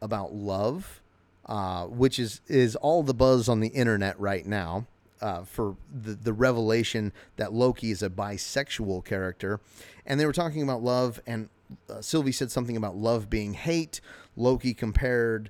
about 0.00 0.34
love, 0.34 1.00
uh, 1.46 1.84
which 1.84 2.18
is 2.18 2.40
is 2.48 2.74
all 2.76 3.02
the 3.02 3.14
buzz 3.14 3.48
on 3.48 3.60
the 3.60 3.68
internet 3.68 4.18
right 4.18 4.46
now. 4.46 4.86
Uh, 5.22 5.44
for 5.44 5.76
the, 5.88 6.14
the 6.14 6.32
revelation 6.32 7.12
that 7.36 7.52
Loki 7.52 7.92
is 7.92 8.02
a 8.02 8.10
bisexual 8.10 9.04
character. 9.04 9.60
And 10.04 10.18
they 10.18 10.26
were 10.26 10.32
talking 10.32 10.62
about 10.62 10.82
love, 10.82 11.20
and 11.28 11.48
uh, 11.88 12.00
Sylvie 12.00 12.32
said 12.32 12.50
something 12.50 12.76
about 12.76 12.96
love 12.96 13.30
being 13.30 13.54
hate. 13.54 14.00
Loki 14.36 14.74
compared 14.74 15.48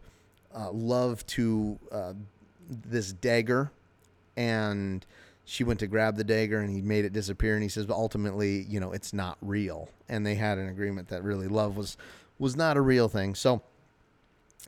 uh, 0.55 0.71
love 0.71 1.25
to 1.29 1.79
uh, 1.91 2.13
this 2.69 3.15
dagger, 3.15 3.73
and 4.37 5.07
she 5.45 5.65
went 5.65 5.81
to 5.81 5.87
grab 5.87 6.17
the 6.17 6.25
dagger 6.25 6.61
and 6.61 6.71
he 6.71 6.81
made 6.81 7.05
it 7.05 7.13
disappear. 7.13 7.55
And 7.55 7.63
he 7.63 7.69
says, 7.69 7.87
but 7.87 7.95
ultimately, 7.95 8.63
you 8.69 8.79
know, 8.79 8.93
it's 8.93 9.13
not 9.13 9.39
real. 9.41 9.89
And 10.09 10.25
they 10.25 10.35
had 10.35 10.59
an 10.59 10.69
agreement 10.69 11.09
that 11.09 11.23
really 11.25 11.49
love 11.49 11.77
was 11.77 11.97
was 12.39 12.57
not 12.57 12.77
a 12.77 12.81
real 12.81 13.09
thing. 13.09 13.35
So, 13.35 13.63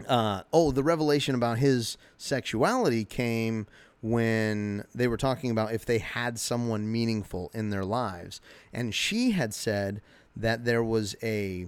uh, 0.09 0.43
oh, 0.53 0.71
the 0.71 0.83
revelation 0.83 1.35
about 1.35 1.59
his 1.59 1.97
sexuality 2.19 3.05
came 3.05 3.67
when 4.05 4.85
they 4.95 5.09
were 5.09 5.17
talking 5.17 5.51
about 5.51 5.73
if 5.73 5.87
they 5.87 5.97
had 5.97 6.39
someone 6.39 6.93
meaningful 6.93 7.51
in 7.55 7.71
their 7.71 7.87
lives, 7.87 8.39
and 8.71 8.95
she 8.95 9.31
had 9.31 9.55
said 9.55 10.03
that 10.37 10.67
there 10.67 10.85
was 10.85 11.17
a 11.23 11.67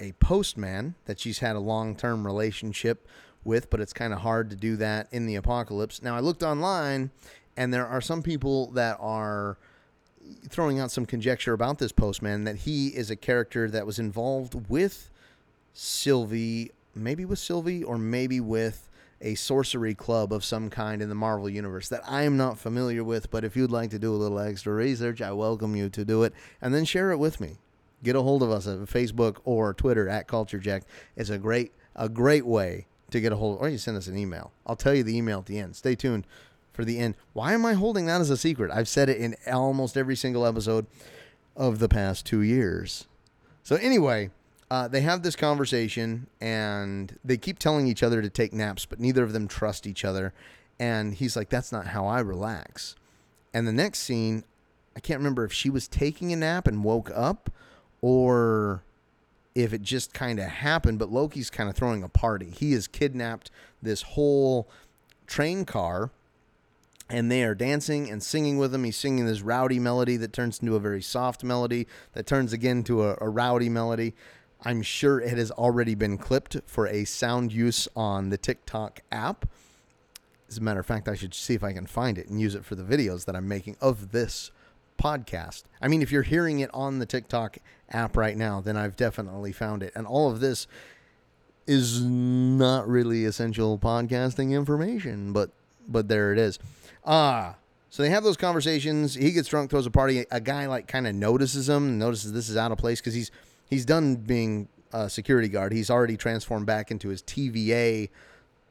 a 0.00 0.12
postman 0.12 0.94
that 1.04 1.20
she's 1.20 1.40
had 1.40 1.54
a 1.54 1.60
long 1.60 1.94
term 1.94 2.24
relationship 2.24 3.06
with, 3.44 3.68
but 3.68 3.80
it's 3.80 3.92
kind 3.92 4.14
of 4.14 4.20
hard 4.20 4.48
to 4.48 4.56
do 4.56 4.76
that 4.76 5.08
in 5.12 5.26
the 5.26 5.34
apocalypse. 5.34 6.00
Now, 6.00 6.16
I 6.16 6.20
looked 6.20 6.42
online, 6.42 7.10
and 7.54 7.72
there 7.72 7.86
are 7.86 8.00
some 8.00 8.22
people 8.22 8.70
that 8.70 8.96
are 8.98 9.58
throwing 10.48 10.80
out 10.80 10.90
some 10.90 11.04
conjecture 11.04 11.52
about 11.52 11.78
this 11.78 11.92
postman 11.92 12.44
that 12.44 12.56
he 12.56 12.88
is 12.88 13.10
a 13.10 13.16
character 13.16 13.68
that 13.68 13.84
was 13.84 13.98
involved 13.98 14.70
with 14.70 15.10
Sylvie, 15.74 16.70
maybe 16.94 17.26
with 17.26 17.38
Sylvie, 17.38 17.84
or 17.84 17.98
maybe 17.98 18.40
with 18.40 18.88
a 19.24 19.34
sorcery 19.34 19.94
club 19.94 20.32
of 20.32 20.44
some 20.44 20.70
kind 20.70 21.02
in 21.02 21.08
the 21.08 21.14
Marvel 21.14 21.48
Universe 21.48 21.88
that 21.88 22.02
I 22.06 22.22
am 22.22 22.36
not 22.36 22.58
familiar 22.58 23.02
with. 23.02 23.30
But 23.30 23.42
if 23.42 23.56
you'd 23.56 23.72
like 23.72 23.90
to 23.90 23.98
do 23.98 24.12
a 24.12 24.16
little 24.16 24.38
extra 24.38 24.74
research, 24.74 25.20
I 25.22 25.32
welcome 25.32 25.74
you 25.74 25.88
to 25.88 26.04
do 26.04 26.22
it 26.22 26.34
and 26.60 26.72
then 26.72 26.84
share 26.84 27.10
it 27.10 27.18
with 27.18 27.40
me. 27.40 27.56
Get 28.04 28.14
a 28.14 28.22
hold 28.22 28.42
of 28.42 28.50
us 28.50 28.68
at 28.68 28.78
Facebook 28.80 29.38
or 29.44 29.72
Twitter 29.72 30.08
at 30.08 30.28
Culture 30.28 30.58
Jack. 30.58 30.84
It's 31.16 31.30
a 31.30 31.38
great 31.38 31.72
a 31.96 32.08
great 32.08 32.44
way 32.44 32.86
to 33.10 33.20
get 33.20 33.32
a 33.32 33.36
hold, 33.36 33.60
or 33.60 33.68
you 33.68 33.78
send 33.78 33.96
us 33.96 34.08
an 34.08 34.18
email. 34.18 34.52
I'll 34.66 34.76
tell 34.76 34.94
you 34.94 35.02
the 35.02 35.16
email 35.16 35.38
at 35.38 35.46
the 35.46 35.58
end. 35.58 35.74
Stay 35.74 35.94
tuned 35.94 36.26
for 36.72 36.84
the 36.84 36.98
end. 36.98 37.14
Why 37.32 37.54
am 37.54 37.64
I 37.64 37.74
holding 37.74 38.06
that 38.06 38.20
as 38.20 38.30
a 38.30 38.36
secret? 38.36 38.70
I've 38.72 38.88
said 38.88 39.08
it 39.08 39.18
in 39.18 39.36
almost 39.50 39.96
every 39.96 40.16
single 40.16 40.44
episode 40.44 40.86
of 41.56 41.78
the 41.78 41.88
past 41.88 42.26
two 42.26 42.42
years. 42.42 43.06
So 43.62 43.76
anyway, 43.76 44.30
uh, 44.70 44.88
they 44.88 45.02
have 45.02 45.22
this 45.22 45.36
conversation 45.36 46.26
and 46.40 47.18
they 47.24 47.36
keep 47.36 47.58
telling 47.58 47.86
each 47.86 48.02
other 48.02 48.22
to 48.22 48.30
take 48.30 48.52
naps, 48.52 48.86
but 48.86 49.00
neither 49.00 49.22
of 49.22 49.32
them 49.32 49.46
trust 49.48 49.86
each 49.86 50.04
other. 50.04 50.32
And 50.78 51.14
he's 51.14 51.36
like, 51.36 51.50
"That's 51.50 51.70
not 51.70 51.88
how 51.88 52.06
I 52.06 52.20
relax." 52.20 52.96
And 53.52 53.68
the 53.68 53.72
next 53.72 54.00
scene, 54.00 54.44
I 54.96 55.00
can't 55.00 55.20
remember 55.20 55.44
if 55.44 55.52
she 55.52 55.70
was 55.70 55.86
taking 55.86 56.32
a 56.32 56.36
nap 56.36 56.66
and 56.66 56.82
woke 56.82 57.10
up, 57.14 57.50
or 58.00 58.82
if 59.54 59.72
it 59.72 59.82
just 59.82 60.12
kind 60.12 60.40
of 60.40 60.46
happened, 60.46 60.98
but 60.98 61.12
Loki's 61.12 61.50
kind 61.50 61.70
of 61.70 61.76
throwing 61.76 62.02
a 62.02 62.08
party. 62.08 62.50
He 62.50 62.72
has 62.72 62.88
kidnapped 62.88 63.50
this 63.80 64.02
whole 64.02 64.68
train 65.26 65.64
car 65.64 66.10
and 67.08 67.30
they 67.30 67.44
are 67.44 67.54
dancing 67.54 68.10
and 68.10 68.22
singing 68.22 68.58
with 68.58 68.74
him. 68.74 68.84
He's 68.84 68.96
singing 68.96 69.26
this 69.26 69.42
rowdy 69.42 69.78
melody 69.78 70.16
that 70.16 70.32
turns 70.32 70.60
into 70.60 70.74
a 70.74 70.80
very 70.80 71.02
soft 71.02 71.44
melody 71.44 71.86
that 72.14 72.26
turns 72.26 72.52
again 72.52 72.82
to 72.84 73.04
a, 73.04 73.18
a 73.20 73.28
rowdy 73.28 73.68
melody. 73.68 74.14
I'm 74.64 74.82
sure 74.82 75.20
it 75.20 75.36
has 75.36 75.50
already 75.50 75.94
been 75.94 76.16
clipped 76.16 76.56
for 76.66 76.86
a 76.86 77.04
sound 77.04 77.52
use 77.52 77.86
on 77.94 78.30
the 78.30 78.38
TikTok 78.38 79.00
app. 79.12 79.46
As 80.48 80.58
a 80.58 80.60
matter 80.60 80.80
of 80.80 80.86
fact, 80.86 81.08
I 81.08 81.14
should 81.14 81.34
see 81.34 81.54
if 81.54 81.62
I 81.62 81.72
can 81.72 81.86
find 81.86 82.16
it 82.16 82.28
and 82.28 82.40
use 82.40 82.54
it 82.54 82.64
for 82.64 82.74
the 82.74 82.82
videos 82.82 83.26
that 83.26 83.36
I'm 83.36 83.46
making 83.48 83.76
of 83.80 84.12
this 84.12 84.50
podcast. 84.98 85.64
I 85.82 85.88
mean, 85.88 86.00
if 86.00 86.10
you're 86.10 86.22
hearing 86.22 86.60
it 86.60 86.70
on 86.72 86.98
the 86.98 87.06
TikTok 87.06 87.58
app 87.90 88.16
right 88.16 88.36
now, 88.36 88.60
then 88.60 88.76
I've 88.76 88.96
definitely 88.96 89.52
found 89.52 89.82
it. 89.82 89.92
And 89.94 90.06
all 90.06 90.30
of 90.30 90.40
this 90.40 90.66
is 91.66 92.02
not 92.02 92.88
really 92.88 93.24
essential 93.24 93.78
podcasting 93.78 94.52
information, 94.52 95.32
but 95.32 95.50
but 95.86 96.08
there 96.08 96.32
it 96.32 96.38
is. 96.38 96.58
Ah, 97.04 97.56
so 97.90 98.02
they 98.02 98.10
have 98.10 98.24
those 98.24 98.36
conversations. 98.36 99.14
He 99.14 99.32
gets 99.32 99.48
drunk, 99.48 99.70
throws 99.70 99.86
a 99.86 99.90
party. 99.90 100.24
A 100.30 100.40
guy 100.40 100.66
like 100.66 100.88
kind 100.88 101.06
of 101.06 101.14
notices 101.14 101.68
him, 101.68 101.98
notices 101.98 102.32
this 102.32 102.48
is 102.48 102.56
out 102.56 102.72
of 102.72 102.78
place 102.78 103.00
because 103.00 103.14
he's 103.14 103.30
he's 103.68 103.84
done 103.84 104.16
being 104.16 104.68
a 104.92 105.08
security 105.10 105.48
guard. 105.48 105.72
He's 105.72 105.90
already 105.90 106.16
transformed 106.16 106.66
back 106.66 106.90
into 106.90 107.08
his 107.08 107.22
TVA 107.22 108.10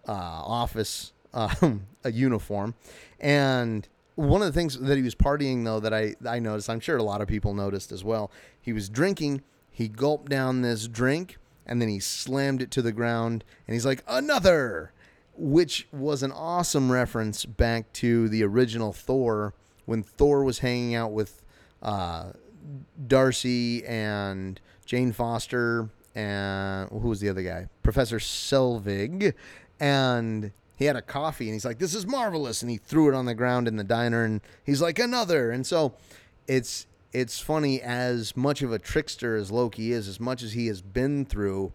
uh, 0.08 0.12
office 0.12 1.14
um, 1.34 1.88
a 2.04 2.12
uniform, 2.12 2.76
and 3.20 3.88
one 4.16 4.42
of 4.42 4.48
the 4.48 4.54
things 4.54 4.78
that 4.80 4.96
he 4.96 5.02
was 5.02 5.16
partying 5.16 5.66
though 5.66 5.80
that 5.80 5.94
I 5.94 6.16
I 6.28 6.40
noticed, 6.40 6.70
I'm 6.70 6.80
sure 6.80 6.98
a 6.98 7.04
lot 7.04 7.22
of 7.22 7.28
people 7.28 7.54
noticed 7.54 7.92
as 7.92 8.04
well. 8.04 8.32
He 8.62 8.74
was 8.74 8.90
drinking. 8.90 9.42
He 9.72 9.88
gulped 9.88 10.30
down 10.30 10.62
this 10.62 10.88
drink 10.88 11.38
and 11.66 11.82
then 11.82 11.90
he 11.90 12.00
slammed 12.00 12.62
it 12.62 12.70
to 12.72 12.82
the 12.82 12.92
ground 12.92 13.44
and 13.68 13.74
he's 13.74 13.86
like 13.86 14.04
another, 14.08 14.92
which 15.36 15.88
was 15.92 16.22
an 16.22 16.32
awesome 16.32 16.92
reference 16.92 17.46
back 17.46 17.92
to 17.94 18.30
the 18.30 18.44
original 18.44 18.94
Thor 18.94 19.54
when 19.86 20.04
Thor 20.04 20.44
was 20.44 20.60
hanging 20.60 20.94
out 20.94 21.12
with 21.12 21.42
uh, 21.82 22.34
Darcy 23.08 23.84
and 23.86 24.60
Jane 24.86 25.12
Foster 25.12 25.90
and 26.16 26.90
who 26.90 27.10
was 27.10 27.20
the 27.20 27.30
other 27.30 27.42
guy? 27.42 27.68
Professor 27.82 28.20
Selvig 28.20 29.34
and 29.80 30.52
he 30.76 30.86
had 30.86 30.96
a 30.96 31.02
coffee 31.02 31.46
and 31.46 31.54
he's 31.54 31.66
like, 31.66 31.80
"This 31.80 31.96
is 31.96 32.06
marvelous," 32.06 32.62
and 32.62 32.70
he 32.70 32.78
threw 32.78 33.10
it 33.10 33.16
on 33.16 33.26
the 33.26 33.36
ground 33.36 33.68
in 33.68 33.76
the 33.78 33.84
diner, 33.84 34.24
and 34.24 34.42
he's 34.64 34.82
like, 34.82 35.00
"Another." 35.00 35.52
And 35.52 35.66
so, 35.66 35.94
it's 36.48 36.88
it's 37.12 37.40
funny 37.40 37.82
as 37.82 38.36
much 38.36 38.62
of 38.62 38.72
a 38.72 38.80
trickster 38.80 39.36
as 39.36 39.52
Loki 39.52 39.92
is, 39.92 40.08
as 40.08 40.20
much 40.20 40.42
as 40.42 40.54
he 40.54 40.68
has 40.68 40.82
been 40.82 41.26
through, 41.26 41.72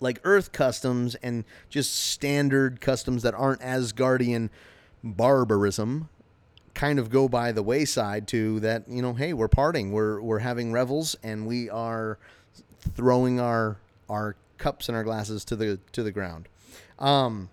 like 0.00 0.20
Earth 0.24 0.50
customs 0.52 1.14
and 1.16 1.44
just 1.68 1.94
standard 1.94 2.80
customs 2.80 3.22
that 3.22 3.34
aren't 3.34 3.60
Asgardian 3.60 4.50
barbarism, 5.04 6.08
kind 6.78 7.00
of 7.00 7.10
go 7.10 7.28
by 7.28 7.50
the 7.50 7.62
wayside 7.62 8.28
to 8.28 8.60
that. 8.60 8.84
You 8.88 9.02
know, 9.02 9.12
hey, 9.12 9.32
we're 9.32 9.48
parting, 9.48 9.90
we're 9.92 10.20
we're 10.20 10.38
having 10.38 10.72
revels, 10.72 11.16
and 11.22 11.46
we 11.46 11.68
are 11.68 12.18
throwing 12.94 13.40
our 13.40 13.78
our 14.08 14.36
cups 14.58 14.88
and 14.88 14.96
our 14.96 15.04
glasses 15.04 15.44
to 15.46 15.56
the 15.56 15.78
to 15.92 16.02
the 16.02 16.12
ground. 16.12 16.48
Um, 17.00 17.50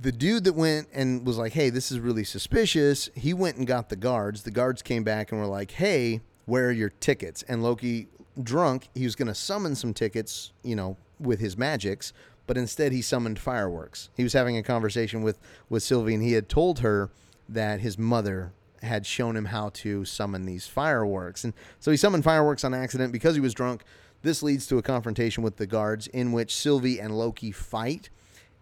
the 0.00 0.10
dude 0.10 0.44
that 0.44 0.54
went 0.54 0.88
and 0.92 1.24
was 1.24 1.38
like, 1.38 1.52
"Hey, 1.52 1.70
this 1.70 1.92
is 1.92 2.00
really 2.00 2.24
suspicious." 2.24 3.10
He 3.14 3.32
went 3.32 3.56
and 3.56 3.66
got 3.66 3.88
the 3.88 3.96
guards. 3.96 4.42
The 4.42 4.50
guards 4.50 4.82
came 4.82 5.04
back 5.04 5.30
and 5.30 5.40
were 5.40 5.46
like, 5.46 5.70
"Hey, 5.70 6.20
where 6.46 6.68
are 6.68 6.72
your 6.72 6.90
tickets?" 6.90 7.44
And 7.48 7.62
Loki, 7.62 8.08
drunk, 8.42 8.88
he 8.94 9.04
was 9.04 9.14
going 9.14 9.28
to 9.28 9.34
summon 9.36 9.76
some 9.76 9.94
tickets, 9.94 10.50
you 10.64 10.74
know, 10.74 10.96
with 11.20 11.38
his 11.38 11.56
magics, 11.56 12.12
but 12.48 12.58
instead 12.58 12.90
he 12.90 13.02
summoned 13.02 13.38
fireworks. 13.38 14.10
He 14.16 14.24
was 14.24 14.32
having 14.32 14.56
a 14.56 14.64
conversation 14.64 15.22
with 15.22 15.38
with 15.68 15.84
Sylvie, 15.84 16.14
and 16.14 16.24
he 16.24 16.32
had 16.32 16.48
told 16.48 16.80
her 16.80 17.10
that 17.48 17.80
his 17.80 17.98
mother 17.98 18.52
had 18.82 19.06
shown 19.06 19.36
him 19.36 19.46
how 19.46 19.70
to 19.70 20.04
summon 20.04 20.44
these 20.46 20.66
fireworks, 20.66 21.44
and 21.44 21.54
so 21.80 21.90
he 21.90 21.96
summoned 21.96 22.24
fireworks 22.24 22.64
on 22.64 22.74
accident 22.74 23.12
because 23.12 23.34
he 23.34 23.40
was 23.40 23.54
drunk. 23.54 23.82
This 24.22 24.42
leads 24.42 24.66
to 24.68 24.78
a 24.78 24.82
confrontation 24.82 25.42
with 25.42 25.56
the 25.56 25.66
guards 25.66 26.06
in 26.06 26.32
which 26.32 26.54
Sylvie 26.54 26.98
and 26.98 27.16
Loki 27.16 27.52
fight 27.52 28.08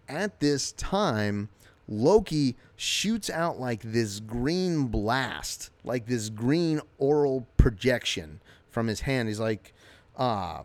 at 0.07 0.39
this 0.39 0.71
time, 0.73 1.49
Loki 1.87 2.55
shoots 2.75 3.29
out 3.29 3.59
like 3.59 3.81
this 3.81 4.19
green 4.19 4.87
blast, 4.87 5.69
like 5.83 6.05
this 6.05 6.29
green 6.29 6.81
oral 6.97 7.47
projection 7.57 8.41
from 8.69 8.87
his 8.87 9.01
hand. 9.01 9.27
He's 9.27 9.39
like, 9.39 9.73
uh, 10.17 10.61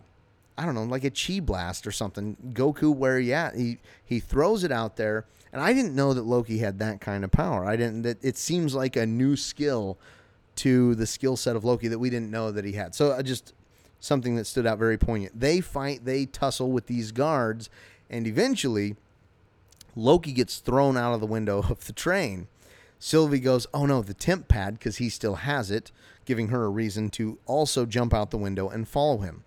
I 0.57 0.65
don't 0.65 0.75
know, 0.75 0.85
like 0.85 1.05
a 1.05 1.11
chi 1.11 1.41
blast 1.41 1.87
or 1.87 1.93
something. 1.93 2.37
Goku, 2.53 2.95
where 2.95 3.19
he 3.19 3.33
at? 3.33 3.55
He 3.55 3.79
he 4.05 4.21
throws 4.21 4.65
it 4.65 4.73
out 4.73 4.97
there, 4.97 5.25
and 5.53 5.63
I 5.63 5.73
didn't 5.73 5.95
know 5.95 6.15
that 6.15 6.25
Loki 6.25 6.59
had 6.59 6.79
that 6.79 7.01
kind 7.01 7.25
of 7.25 7.31
power. 7.31 7.65
I 7.65 7.77
didn't. 7.77 8.03
That 8.03 8.23
it 8.23 8.37
seems 8.37 8.75
like 8.75 8.97
a 8.97 9.07
new 9.07 9.37
skill 9.37 9.99
to 10.57 10.95
the 10.95 11.07
skill 11.07 11.37
set 11.37 11.57
of 11.57 11.65
Loki 11.65 11.89
that 11.89 11.99
we 11.99 12.11
didn't 12.11 12.31
know 12.31 12.51
that 12.51 12.65
he 12.65 12.73
had. 12.73 12.95
So 12.95 13.13
I 13.13 13.23
just 13.23 13.55
something 14.01 14.37
that 14.37 14.47
stood 14.47 14.67
out 14.67 14.79
very 14.79 14.99
poignant. 14.99 15.39
They 15.39 15.61
fight, 15.61 16.05
they 16.05 16.27
tussle 16.27 16.71
with 16.71 16.87
these 16.87 17.13
guards, 17.13 17.69
and 18.11 18.27
eventually 18.27 18.97
Loki 19.97 20.33
gets 20.33 20.59
thrown 20.59 20.97
out 20.97 21.15
of 21.15 21.21
the 21.21 21.27
window 21.27 21.59
of 21.71 21.87
the 21.87 21.93
train. 21.93 22.49
Sylvie 22.99 23.41
goes, 23.41 23.67
Oh 23.73 23.87
no, 23.87 24.03
the 24.03 24.15
temp 24.15 24.49
pad, 24.49 24.75
because 24.75 24.97
he 24.97 25.09
still 25.09 25.37
has 25.37 25.71
it, 25.71 25.93
giving 26.25 26.49
her 26.49 26.65
a 26.65 26.71
reason 26.71 27.11
to 27.11 27.39
also 27.47 27.87
jump 27.87 28.13
out 28.13 28.31
the 28.31 28.37
window 28.37 28.69
and 28.69 28.89
follow 28.89 29.19
him. 29.19 29.45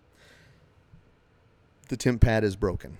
The 1.89 1.97
temp 1.97 2.21
pad 2.21 2.43
is 2.43 2.55
broken. 2.55 2.97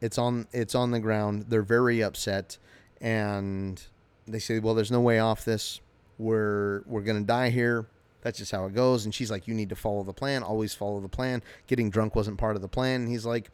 It's 0.00 0.18
on 0.18 0.46
it's 0.52 0.74
on 0.74 0.90
the 0.90 1.00
ground. 1.00 1.46
They're 1.48 1.62
very 1.62 2.02
upset 2.02 2.58
and 3.00 3.82
they 4.26 4.38
say, 4.38 4.58
Well, 4.58 4.74
there's 4.74 4.90
no 4.90 5.00
way 5.00 5.18
off 5.18 5.44
this. 5.44 5.80
We're 6.18 6.82
we're 6.86 7.02
gonna 7.02 7.20
die 7.22 7.50
here. 7.50 7.86
That's 8.22 8.38
just 8.38 8.52
how 8.52 8.66
it 8.66 8.74
goes. 8.74 9.04
And 9.04 9.14
she's 9.14 9.30
like, 9.30 9.46
You 9.46 9.54
need 9.54 9.68
to 9.70 9.76
follow 9.76 10.02
the 10.02 10.12
plan, 10.12 10.42
always 10.42 10.74
follow 10.74 11.00
the 11.00 11.08
plan. 11.08 11.42
Getting 11.66 11.90
drunk 11.90 12.14
wasn't 12.14 12.38
part 12.38 12.56
of 12.56 12.62
the 12.62 12.68
plan. 12.68 13.02
And 13.02 13.10
he's 13.10 13.26
like, 13.26 13.50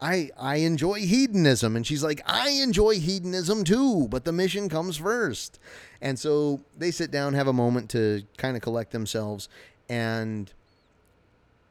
I 0.00 0.30
I 0.38 0.56
enjoy 0.56 1.00
hedonism 1.00 1.76
and 1.76 1.86
she's 1.86 2.02
like 2.02 2.22
I 2.24 2.50
enjoy 2.50 2.98
hedonism 2.98 3.64
too 3.64 4.08
but 4.08 4.24
the 4.24 4.32
mission 4.32 4.68
comes 4.68 4.96
first. 4.96 5.58
And 6.00 6.18
so 6.18 6.62
they 6.76 6.90
sit 6.90 7.10
down 7.10 7.34
have 7.34 7.48
a 7.48 7.52
moment 7.52 7.90
to 7.90 8.22
kind 8.38 8.56
of 8.56 8.62
collect 8.62 8.92
themselves 8.92 9.48
and 9.88 10.52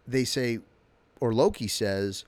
they 0.07 0.25
say 0.25 0.59
or 1.19 1.33
Loki 1.33 1.67
says 1.67 2.25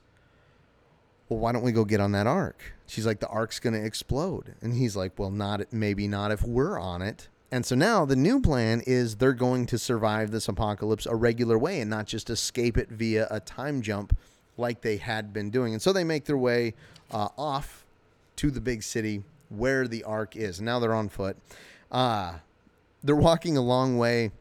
well, 1.32 1.40
why 1.40 1.52
don't 1.52 1.62
we 1.62 1.72
go 1.72 1.84
get 1.84 2.00
on 2.00 2.12
that 2.12 2.26
ark? 2.26 2.60
She's 2.86 3.06
like, 3.06 3.20
the 3.20 3.28
ark's 3.28 3.58
going 3.58 3.74
to 3.74 3.84
explode. 3.84 4.54
And 4.60 4.74
he's 4.74 4.94
like, 4.94 5.18
well, 5.18 5.30
not 5.30 5.72
maybe 5.72 6.06
not 6.06 6.30
if 6.30 6.42
we're 6.42 6.78
on 6.78 7.00
it. 7.00 7.28
And 7.50 7.64
so 7.64 7.74
now 7.74 8.04
the 8.04 8.16
new 8.16 8.40
plan 8.40 8.82
is 8.86 9.16
they're 9.16 9.32
going 9.32 9.66
to 9.66 9.78
survive 9.78 10.30
this 10.30 10.48
apocalypse 10.48 11.06
a 11.06 11.14
regular 11.14 11.58
way 11.58 11.80
and 11.80 11.90
not 11.90 12.06
just 12.06 12.30
escape 12.30 12.76
it 12.76 12.88
via 12.88 13.26
a 13.30 13.40
time 13.40 13.82
jump 13.82 14.16
like 14.56 14.82
they 14.82 14.98
had 14.98 15.32
been 15.32 15.50
doing. 15.50 15.72
And 15.72 15.80
so 15.80 15.92
they 15.92 16.04
make 16.04 16.24
their 16.24 16.36
way 16.36 16.74
uh, 17.10 17.28
off 17.38 17.84
to 18.36 18.50
the 18.50 18.60
big 18.60 18.82
city 18.82 19.22
where 19.48 19.88
the 19.88 20.04
ark 20.04 20.36
is. 20.36 20.60
Now 20.60 20.78
they're 20.78 20.94
on 20.94 21.08
foot. 21.08 21.36
Uh, 21.90 22.34
they're 23.02 23.16
walking 23.16 23.56
a 23.56 23.62
long 23.62 23.98
way. 23.98 24.32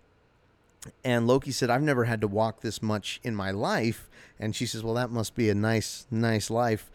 And 1.03 1.27
Loki 1.27 1.51
said, 1.51 1.69
I've 1.69 1.81
never 1.81 2.05
had 2.05 2.21
to 2.21 2.27
walk 2.27 2.61
this 2.61 2.81
much 2.81 3.19
in 3.23 3.35
my 3.35 3.51
life. 3.51 4.09
And 4.39 4.55
she 4.55 4.65
says, 4.65 4.83
Well, 4.83 4.95
that 4.95 5.11
must 5.11 5.35
be 5.35 5.49
a 5.49 5.55
nice, 5.55 6.07
nice 6.09 6.49
life. 6.49 6.89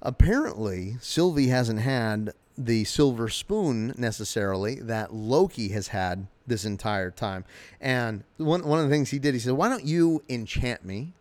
Apparently, 0.00 0.96
Sylvie 1.00 1.48
hasn't 1.48 1.80
had 1.80 2.32
the 2.56 2.84
silver 2.84 3.28
spoon 3.28 3.94
necessarily 3.96 4.76
that 4.76 5.12
Loki 5.12 5.70
has 5.70 5.88
had 5.88 6.26
this 6.46 6.64
entire 6.64 7.10
time. 7.10 7.44
And 7.80 8.22
one, 8.36 8.64
one 8.66 8.78
of 8.78 8.84
the 8.84 8.94
things 8.94 9.10
he 9.10 9.18
did, 9.18 9.34
he 9.34 9.40
said, 9.40 9.54
Why 9.54 9.68
don't 9.68 9.84
you 9.84 10.22
enchant 10.28 10.84
me 10.84 11.14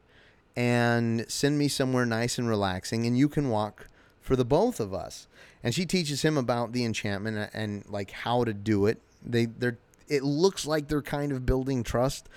and 0.55 1.25
send 1.27 1.57
me 1.57 1.67
somewhere 1.67 2.05
nice 2.05 2.37
and 2.37 2.47
relaxing, 2.47 3.05
and 3.05 3.17
you 3.17 3.27
can 3.27 3.49
walk 3.49 3.87
for 4.21 4.35
the 4.35 4.45
both 4.45 4.79
of 4.79 4.93
us? 4.93 5.27
And 5.63 5.73
she 5.73 5.85
teaches 5.85 6.21
him 6.21 6.37
about 6.37 6.73
the 6.73 6.83
enchantment 6.83 7.37
and, 7.37 7.49
and 7.53 7.89
like 7.89 8.11
how 8.11 8.43
to 8.43 8.53
do 8.53 8.85
it. 8.85 8.99
They, 9.25 9.45
they're, 9.45 9.77
it 10.07 10.23
looks 10.23 10.65
like 10.65 10.87
they're 10.87 11.01
kind 11.01 11.31
of 11.31 11.45
building 11.45 11.83
trust, 11.83 12.29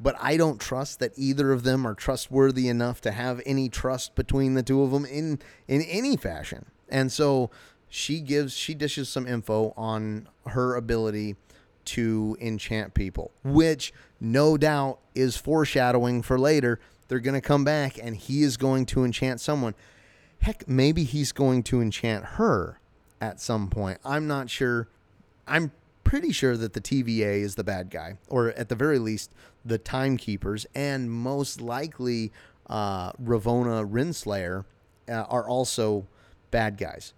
but 0.00 0.16
I 0.20 0.36
don't 0.36 0.60
trust 0.60 0.98
that 1.00 1.12
either 1.16 1.52
of 1.52 1.62
them 1.62 1.86
are 1.86 1.94
trustworthy 1.94 2.68
enough 2.68 3.00
to 3.02 3.12
have 3.12 3.40
any 3.46 3.68
trust 3.68 4.14
between 4.14 4.54
the 4.54 4.62
two 4.62 4.82
of 4.82 4.90
them 4.90 5.04
in 5.04 5.38
in 5.68 5.82
any 5.82 6.16
fashion. 6.16 6.66
And 6.88 7.10
so 7.10 7.50
she 7.88 8.20
gives 8.20 8.54
she 8.54 8.74
dishes 8.74 9.08
some 9.08 9.26
info 9.26 9.72
on 9.76 10.28
her 10.46 10.74
ability 10.74 11.36
to 11.84 12.36
enchant 12.40 12.94
people, 12.94 13.32
which 13.44 13.92
no 14.20 14.56
doubt 14.56 14.98
is 15.14 15.36
foreshadowing 15.36 16.22
for 16.22 16.38
later. 16.38 16.80
They're 17.08 17.20
going 17.20 17.34
to 17.34 17.46
come 17.46 17.64
back 17.64 17.98
and 17.98 18.16
he 18.16 18.42
is 18.42 18.56
going 18.56 18.86
to 18.86 19.04
enchant 19.04 19.40
someone. 19.40 19.74
Heck, 20.40 20.66
maybe 20.66 21.04
he's 21.04 21.32
going 21.32 21.62
to 21.64 21.80
enchant 21.80 22.24
her 22.24 22.80
at 23.20 23.40
some 23.40 23.68
point. 23.68 24.00
I'm 24.04 24.26
not 24.26 24.48
sure. 24.48 24.88
I'm 25.46 25.72
pretty 26.12 26.30
sure 26.30 26.58
that 26.58 26.74
the 26.74 26.80
TVA 26.82 27.40
is 27.40 27.54
the 27.54 27.64
bad 27.64 27.88
guy, 27.88 28.18
or 28.28 28.48
at 28.50 28.68
the 28.68 28.74
very 28.74 28.98
least, 28.98 29.30
the 29.64 29.78
timekeepers, 29.78 30.66
and 30.74 31.10
most 31.10 31.58
likely 31.58 32.30
uh, 32.66 33.12
Ravonna 33.12 33.90
Renslayer 33.90 34.66
uh, 35.08 35.24
are 35.30 35.48
also 35.48 36.06
bad 36.50 36.76
guys. 36.76 37.14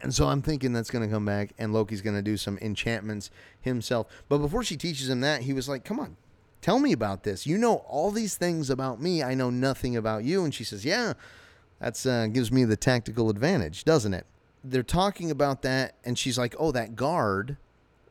And 0.00 0.14
so 0.14 0.28
I'm 0.28 0.40
thinking 0.40 0.72
that's 0.72 0.90
going 0.90 1.06
to 1.06 1.14
come 1.14 1.26
back, 1.26 1.52
and 1.58 1.74
Loki's 1.74 2.00
going 2.00 2.16
to 2.16 2.22
do 2.22 2.38
some 2.38 2.56
enchantments 2.62 3.30
himself. 3.60 4.06
But 4.26 4.38
before 4.38 4.64
she 4.64 4.78
teaches 4.78 5.10
him 5.10 5.20
that, 5.20 5.42
he 5.42 5.52
was 5.52 5.68
like, 5.68 5.84
Come 5.84 6.00
on, 6.00 6.16
tell 6.62 6.78
me 6.78 6.92
about 6.92 7.24
this. 7.24 7.46
You 7.46 7.58
know 7.58 7.84
all 7.86 8.10
these 8.10 8.36
things 8.36 8.70
about 8.70 9.02
me. 9.02 9.22
I 9.22 9.34
know 9.34 9.50
nothing 9.50 9.98
about 9.98 10.24
you. 10.24 10.44
And 10.44 10.54
she 10.54 10.64
says, 10.64 10.82
Yeah, 10.82 11.12
that 11.78 12.06
uh, 12.06 12.28
gives 12.28 12.50
me 12.50 12.64
the 12.64 12.74
tactical 12.74 13.28
advantage, 13.28 13.84
doesn't 13.84 14.14
it? 14.14 14.24
They're 14.64 14.82
talking 14.82 15.30
about 15.30 15.60
that, 15.60 15.96
and 16.06 16.18
she's 16.18 16.38
like, 16.38 16.54
Oh, 16.58 16.72
that 16.72 16.96
guard 16.96 17.58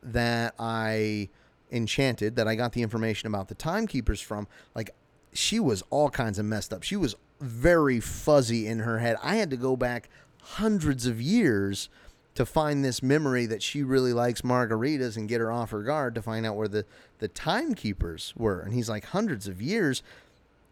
that 0.02 0.54
I 0.58 1.28
enchanted, 1.70 2.36
that 2.36 2.46
I 2.46 2.54
got 2.54 2.72
the 2.72 2.82
information 2.82 3.26
about 3.26 3.48
the 3.48 3.54
timekeepers 3.54 4.20
from, 4.20 4.46
like, 4.74 4.94
she 5.32 5.58
was 5.58 5.82
all 5.90 6.10
kinds 6.10 6.38
of 6.38 6.44
messed 6.44 6.72
up. 6.72 6.82
She 6.82 6.96
was 6.96 7.16
very 7.40 8.00
fuzzy 8.00 8.66
in 8.66 8.80
her 8.80 8.98
head. 8.98 9.16
I 9.22 9.36
had 9.36 9.50
to 9.50 9.56
go 9.56 9.76
back 9.76 10.08
hundreds 10.42 11.06
of 11.06 11.20
years 11.20 11.88
to 12.34 12.46
find 12.46 12.84
this 12.84 13.02
memory 13.02 13.46
that 13.46 13.62
she 13.62 13.82
really 13.82 14.12
likes 14.12 14.42
margaritas 14.42 15.16
and 15.16 15.28
get 15.28 15.40
her 15.40 15.52
off 15.52 15.70
her 15.70 15.82
guard 15.82 16.14
to 16.14 16.22
find 16.22 16.46
out 16.46 16.56
where 16.56 16.68
the, 16.68 16.84
the 17.18 17.28
timekeepers 17.28 18.32
were. 18.36 18.60
And 18.60 18.72
he's 18.72 18.88
like, 18.88 19.06
hundreds 19.06 19.46
of 19.46 19.60
years. 19.60 20.02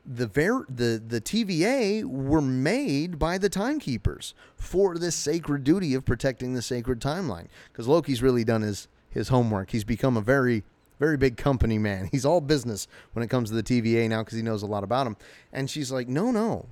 The 0.07 0.27
ver- 0.27 0.65
the 0.67 1.01
the 1.07 1.21
TVA 1.21 2.05
were 2.05 2.41
made 2.41 3.19
by 3.19 3.37
the 3.37 3.51
timekeepers 3.51 4.33
for 4.57 4.97
this 4.97 5.15
sacred 5.15 5.63
duty 5.63 5.93
of 5.93 6.07
protecting 6.07 6.55
the 6.55 6.63
sacred 6.63 7.01
timeline. 7.01 7.49
Because 7.71 7.87
Loki's 7.87 8.23
really 8.23 8.43
done 8.43 8.63
his 8.63 8.89
his 9.11 9.29
homework. 9.29 9.71
He's 9.71 9.85
become 9.85 10.17
a 10.17 10.23
very 10.23 10.65
very 10.99 11.17
big 11.17 11.39
company 11.39 11.79
man. 11.79 12.09
He's 12.13 12.27
all 12.27 12.43
business 12.43 12.87
when 13.15 13.25
it 13.25 13.29
comes 13.31 13.49
to 13.49 13.61
the 13.61 13.63
TVA 13.63 14.09
now 14.09 14.23
because 14.23 14.37
he 14.37 14.43
knows 14.43 14.63
a 14.63 14.67
lot 14.67 14.85
about 14.85 15.05
them. 15.05 15.17
And 15.51 15.71
she's 15.71 15.91
like, 15.91 16.09
no, 16.09 16.31
no, 16.31 16.67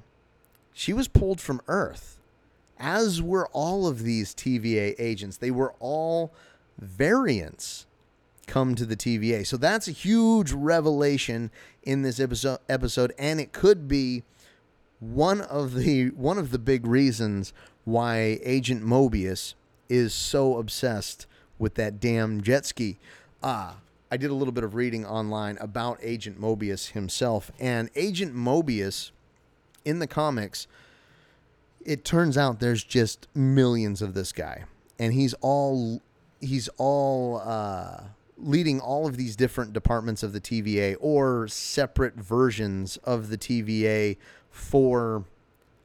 she 0.73 0.93
was 0.93 1.09
pulled 1.09 1.41
from 1.41 1.63
Earth 1.67 2.19
as 2.79 3.21
were 3.21 3.49
all 3.49 3.87
of 3.87 4.03
these 4.03 4.35
TVA 4.35 4.95
agents. 4.99 5.39
They 5.39 5.51
were 5.51 5.75
all 5.81 6.33
variants 6.79 7.87
come 8.47 8.75
to 8.75 8.87
the 8.87 8.97
TVA. 8.97 9.47
So 9.47 9.57
that's 9.57 9.89
a 9.89 9.93
huge 9.93 10.53
revelation 10.53 11.51
in 11.83 12.03
this 12.03 12.21
episode, 12.21 12.59
episode 12.69 13.13
and 13.19 13.41
it 13.41 13.53
could 13.53 13.89
be 13.89 14.23
one 15.01 15.41
of 15.41 15.75
the 15.75 16.09
one 16.11 16.39
of 16.39 16.51
the 16.51 16.59
big 16.59 16.87
reasons 16.87 17.53
why 17.85 18.39
Agent 18.43 18.83
Mobius 18.83 19.55
is 19.89 20.13
so 20.13 20.57
obsessed 20.59 21.27
with 21.59 21.75
that 21.75 22.01
damn 22.01 22.41
jet 22.41 22.67
ski. 22.67 22.99
Ah, 23.43 23.77
I 24.11 24.17
did 24.17 24.31
a 24.31 24.35
little 24.35 24.53
bit 24.53 24.65
of 24.65 24.75
reading 24.75 25.05
online 25.05 25.59
about 25.61 25.99
Agent 26.03 26.41
Mobius 26.41 26.93
himself 26.93 27.51
and 27.59 27.91
Agent 27.95 28.35
Mobius 28.35 29.11
in 29.85 29.99
the 29.99 30.07
comics 30.07 30.67
it 31.89 32.05
turns 32.05 32.37
out 32.37 32.61
there's 32.61 32.85
just 32.85 33.29
millions 33.35 34.03
of 34.03 34.13
this 34.13 34.31
guy, 34.31 34.65
and 34.99 35.15
he's 35.15 35.33
all 35.41 36.03
he's 36.39 36.69
all 36.77 37.41
uh, 37.43 38.03
leading 38.37 38.79
all 38.79 39.07
of 39.07 39.17
these 39.17 39.35
different 39.37 39.73
departments 39.73 40.23
of 40.23 40.35
the 40.35 40.41
TVA 40.41 40.97
or 41.01 41.49
separate 41.49 42.15
versions 42.15 42.99
of 42.99 43.31
the 43.31 43.39
TVA 43.39 44.19
for. 44.51 45.25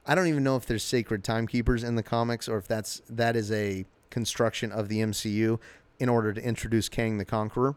I 0.06 0.16
don't 0.16 0.28
even 0.28 0.44
know 0.44 0.58
if 0.58 0.66
there's 0.66 0.84
sacred 0.84 1.24
timekeepers 1.24 1.86
in 1.86 1.96
the 1.96 2.04
comics 2.04 2.50
or 2.50 2.58
if 2.58 2.68
that's 2.68 3.02
that 3.10 3.38
is 3.38 3.50
a 3.54 3.86
construction 4.14 4.72
of 4.72 4.88
the 4.88 5.00
MCU 5.00 5.60
in 6.00 6.08
order 6.08 6.32
to 6.32 6.42
introduce 6.42 6.88
Kang 6.88 7.18
the 7.18 7.26
Conqueror. 7.26 7.76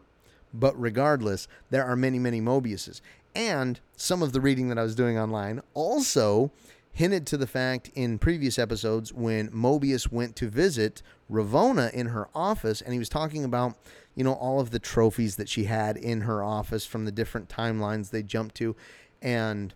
But 0.53 0.79
regardless, 0.79 1.47
there 1.71 1.83
are 1.83 1.95
many, 1.95 2.19
many 2.19 2.39
Mobiuses. 2.39 3.01
And 3.35 3.79
some 3.97 4.23
of 4.23 4.31
the 4.31 4.39
reading 4.39 4.69
that 4.69 4.77
I 4.77 4.83
was 4.83 4.95
doing 4.95 5.17
online 5.17 5.61
also 5.73 6.51
hinted 6.93 7.27
to 7.27 7.37
the 7.37 7.45
fact 7.45 7.91
in 7.93 8.17
previous 8.17 8.57
episodes 8.57 9.13
when 9.13 9.49
Mobius 9.49 10.11
went 10.11 10.35
to 10.37 10.47
visit 10.47 11.01
Ravonna 11.29 11.91
in 11.93 12.07
her 12.07 12.27
office 12.33 12.81
and 12.81 12.93
he 12.93 12.99
was 12.99 13.09
talking 13.09 13.43
about, 13.43 13.75
you 14.15 14.23
know, 14.23 14.33
all 14.33 14.59
of 14.59 14.71
the 14.71 14.79
trophies 14.79 15.35
that 15.35 15.49
she 15.49 15.65
had 15.65 15.97
in 15.97 16.21
her 16.21 16.41
office 16.43 16.85
from 16.85 17.05
the 17.05 17.11
different 17.11 17.49
timelines 17.49 18.09
they 18.09 18.23
jumped 18.23 18.55
to 18.55 18.75
and 19.21 19.73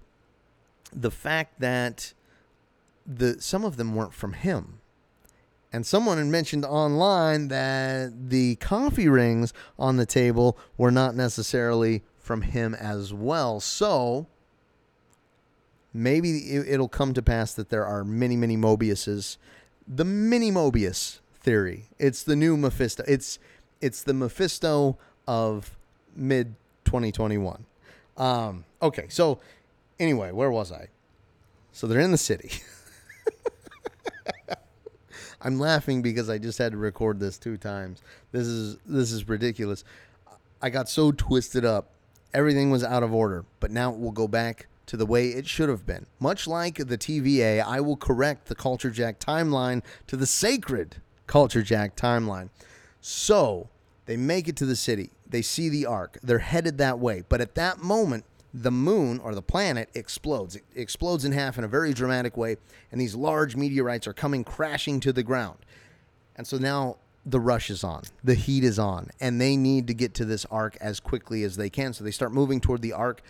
the 0.93 1.11
fact 1.11 1.59
that 1.59 2.13
the 3.05 3.41
some 3.41 3.65
of 3.65 3.77
them 3.77 3.95
weren't 3.95 4.13
from 4.13 4.33
him. 4.33 4.80
And 5.73 5.85
someone 5.85 6.17
had 6.17 6.27
mentioned 6.27 6.65
online 6.65 7.47
that 7.47 8.29
the 8.29 8.55
coffee 8.55 9.07
rings 9.07 9.53
on 9.79 9.97
the 9.97 10.05
table 10.05 10.57
were 10.77 10.91
not 10.91 11.15
necessarily 11.15 12.03
from 12.17 12.41
him 12.41 12.73
as 12.73 13.13
well. 13.13 13.59
So, 13.59 14.27
maybe 15.93 16.55
it'll 16.55 16.89
come 16.89 17.13
to 17.13 17.21
pass 17.21 17.53
that 17.53 17.69
there 17.69 17.85
are 17.85 18.03
many, 18.03 18.35
many 18.35 18.57
Mobiuses. 18.57 19.37
The 19.87 20.05
mini 20.05 20.51
Mobius 20.51 21.19
theory. 21.41 21.85
It's 21.99 22.23
the 22.23 22.35
new 22.35 22.57
Mephisto. 22.57 23.03
It's 23.07 23.39
it's 23.81 24.03
the 24.03 24.13
Mephisto 24.13 24.97
of 25.27 25.77
mid 26.15 26.55
2021. 26.85 27.65
Um, 28.17 28.65
okay, 28.81 29.07
so 29.09 29.39
anyway, 29.99 30.31
where 30.31 30.51
was 30.51 30.71
I? 30.71 30.89
So 31.71 31.87
they're 31.87 31.99
in 31.99 32.11
the 32.11 32.17
city. 32.17 32.51
I'm 35.43 35.59
laughing 35.59 36.01
because 36.01 36.29
I 36.29 36.37
just 36.37 36.57
had 36.57 36.71
to 36.71 36.77
record 36.77 37.19
this 37.19 37.37
two 37.37 37.57
times. 37.57 38.01
This 38.31 38.47
is 38.47 38.77
this 38.85 39.11
is 39.11 39.27
ridiculous. 39.27 39.83
I 40.61 40.69
got 40.69 40.87
so 40.87 41.11
twisted 41.11 41.65
up. 41.65 41.89
Everything 42.33 42.71
was 42.71 42.83
out 42.83 43.03
of 43.03 43.13
order, 43.13 43.45
but 43.59 43.71
now 43.71 43.91
we'll 43.91 44.11
go 44.11 44.27
back 44.27 44.67
to 44.85 44.97
the 44.97 45.05
way 45.05 45.29
it 45.29 45.47
should 45.47 45.69
have 45.69 45.85
been. 45.85 46.05
Much 46.19 46.47
like 46.47 46.75
the 46.75 46.97
TVA, 46.97 47.63
I 47.63 47.81
will 47.81 47.97
correct 47.97 48.47
the 48.47 48.55
Culture 48.55 48.89
Jack 48.89 49.19
timeline 49.19 49.83
to 50.07 50.15
the 50.15 50.25
sacred 50.25 50.97
Culture 51.27 51.63
Jack 51.63 51.95
timeline. 51.95 52.49
So 53.01 53.69
they 54.05 54.17
make 54.17 54.47
it 54.47 54.55
to 54.57 54.65
the 54.65 54.75
city. 54.75 55.09
They 55.27 55.41
see 55.41 55.69
the 55.69 55.85
ark. 55.85 56.17
They're 56.21 56.39
headed 56.39 56.77
that 56.77 56.99
way. 56.99 57.23
But 57.27 57.41
at 57.41 57.55
that 57.55 57.81
moment, 57.81 58.25
the 58.53 58.71
moon 58.71 59.19
or 59.19 59.33
the 59.33 59.41
planet 59.41 59.89
explodes. 59.93 60.55
It 60.55 60.63
explodes 60.75 61.25
in 61.25 61.31
half 61.31 61.57
in 61.57 61.63
a 61.63 61.67
very 61.67 61.93
dramatic 61.93 62.35
way, 62.37 62.57
and 62.91 62.99
these 62.99 63.15
large 63.15 63.55
meteorites 63.55 64.07
are 64.07 64.13
coming 64.13 64.43
crashing 64.43 64.99
to 65.01 65.13
the 65.13 65.23
ground. 65.23 65.59
And 66.35 66.45
so 66.45 66.57
now 66.57 66.97
the 67.25 67.39
rush 67.39 67.69
is 67.69 67.83
on, 67.83 68.03
the 68.23 68.35
heat 68.35 68.63
is 68.63 68.79
on, 68.79 69.09
and 69.19 69.39
they 69.39 69.55
need 69.55 69.87
to 69.87 69.93
get 69.93 70.13
to 70.15 70.25
this 70.25 70.45
ark 70.45 70.77
as 70.81 70.99
quickly 70.99 71.43
as 71.43 71.55
they 71.55 71.69
can. 71.69 71.93
So 71.93 72.03
they 72.03 72.11
start 72.11 72.33
moving 72.33 72.59
toward 72.59 72.81
the 72.81 72.93
ark 72.93 73.21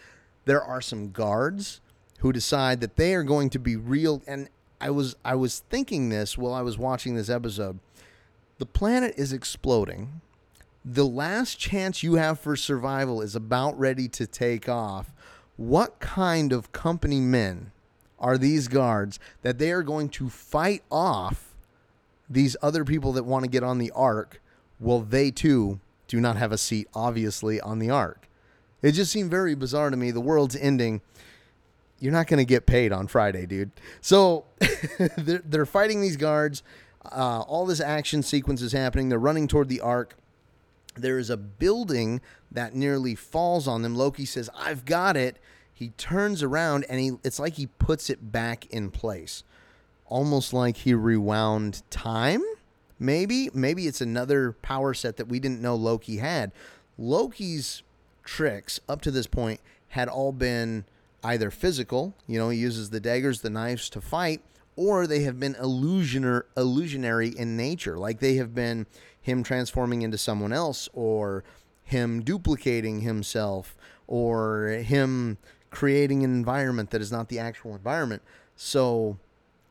there 0.45 0.63
are 0.63 0.81
some 0.81 1.11
guards 1.11 1.81
who 2.19 2.31
decide 2.31 2.81
that 2.81 2.95
they 2.95 3.13
are 3.13 3.23
going 3.23 3.49
to 3.49 3.59
be 3.59 3.75
real 3.75 4.21
and 4.27 4.49
I 4.79 4.89
was 4.89 5.15
I 5.23 5.35
was 5.35 5.59
thinking 5.69 6.09
this 6.09 6.37
while 6.37 6.53
I 6.53 6.61
was 6.61 6.77
watching 6.77 7.15
this 7.15 7.29
episode. 7.29 7.79
The 8.57 8.65
planet 8.65 9.13
is 9.17 9.31
exploding. 9.31 10.21
The 10.83 11.05
last 11.05 11.59
chance 11.59 12.03
you 12.03 12.15
have 12.15 12.39
for 12.39 12.55
survival 12.55 13.21
is 13.21 13.35
about 13.35 13.77
ready 13.77 14.07
to 14.09 14.25
take 14.25 14.67
off. 14.67 15.13
What 15.57 15.99
kind 15.99 16.51
of 16.51 16.71
company 16.71 17.19
men 17.19 17.71
are 18.19 18.37
these 18.37 18.67
guards 18.67 19.19
that 19.41 19.59
they 19.59 19.71
are 19.71 19.83
going 19.83 20.09
to 20.09 20.29
fight 20.29 20.83
off 20.91 21.55
these 22.29 22.55
other 22.61 22.83
people 22.83 23.13
that 23.13 23.23
want 23.23 23.45
to 23.45 23.49
get 23.49 23.63
on 23.63 23.77
the 23.77 23.91
ark? 23.91 24.41
Well, 24.79 25.01
they 25.01 25.29
too 25.29 25.79
do 26.07 26.19
not 26.19 26.37
have 26.37 26.51
a 26.51 26.57
seat, 26.57 26.87
obviously, 26.95 27.61
on 27.61 27.79
the 27.79 27.89
ark. 27.89 28.27
It 28.81 28.93
just 28.93 29.11
seemed 29.11 29.29
very 29.29 29.53
bizarre 29.53 29.91
to 29.91 29.97
me. 29.97 30.09
The 30.09 30.19
world's 30.19 30.55
ending 30.55 31.01
you're 32.01 32.11
not 32.11 32.27
going 32.27 32.39
to 32.39 32.45
get 32.45 32.65
paid 32.65 32.91
on 32.91 33.07
Friday, 33.07 33.45
dude. 33.45 33.71
So 34.01 34.45
they're, 35.17 35.43
they're 35.45 35.65
fighting 35.65 36.01
these 36.01 36.17
guards. 36.17 36.63
Uh, 37.05 37.41
all 37.41 37.65
this 37.65 37.79
action 37.79 38.23
sequence 38.23 38.61
is 38.61 38.73
happening. 38.73 39.09
They're 39.09 39.19
running 39.19 39.47
toward 39.47 39.69
the 39.69 39.79
ark. 39.79 40.17
There 40.95 41.17
is 41.17 41.29
a 41.29 41.37
building 41.37 42.21
that 42.51 42.75
nearly 42.75 43.15
falls 43.15 43.67
on 43.67 43.81
them. 43.81 43.95
Loki 43.95 44.25
says, 44.25 44.49
I've 44.57 44.85
got 44.85 45.15
it. 45.15 45.37
He 45.73 45.89
turns 45.89 46.43
around 46.43 46.85
and 46.89 46.99
he 46.99 47.11
it's 47.23 47.39
like 47.39 47.53
he 47.53 47.67
puts 47.67 48.09
it 48.09 48.31
back 48.31 48.65
in 48.67 48.91
place. 48.91 49.43
Almost 50.05 50.53
like 50.53 50.77
he 50.77 50.93
rewound 50.93 51.83
time. 51.89 52.41
Maybe, 52.99 53.49
maybe 53.53 53.87
it's 53.87 54.01
another 54.01 54.51
power 54.61 54.93
set 54.93 55.17
that 55.17 55.27
we 55.27 55.39
didn't 55.39 55.61
know 55.61 55.75
Loki 55.75 56.17
had. 56.17 56.51
Loki's 56.97 57.81
tricks 58.23 58.79
up 58.87 59.01
to 59.01 59.11
this 59.11 59.25
point 59.25 59.59
had 59.89 60.07
all 60.07 60.31
been 60.31 60.85
either 61.23 61.51
physical, 61.51 62.15
you 62.27 62.37
know, 62.37 62.49
he 62.49 62.57
uses 62.57 62.89
the 62.89 62.99
daggers, 62.99 63.41
the 63.41 63.49
knives 63.49 63.89
to 63.89 64.01
fight, 64.01 64.41
or 64.75 65.05
they 65.05 65.21
have 65.21 65.39
been 65.39 65.53
illusioner, 65.55 66.43
illusionary 66.55 67.29
in 67.29 67.57
nature, 67.57 67.97
like 67.97 68.19
they 68.19 68.35
have 68.35 68.55
been 68.55 68.87
him 69.21 69.43
transforming 69.43 70.01
into 70.01 70.17
someone 70.17 70.51
else, 70.51 70.89
or 70.93 71.43
him 71.83 72.21
duplicating 72.21 73.01
himself, 73.01 73.77
or 74.07 74.67
him 74.67 75.37
creating 75.69 76.23
an 76.23 76.31
environment 76.31 76.89
that 76.91 77.01
is 77.01 77.11
not 77.11 77.29
the 77.29 77.39
actual 77.39 77.75
environment. 77.75 78.21
So, 78.55 79.17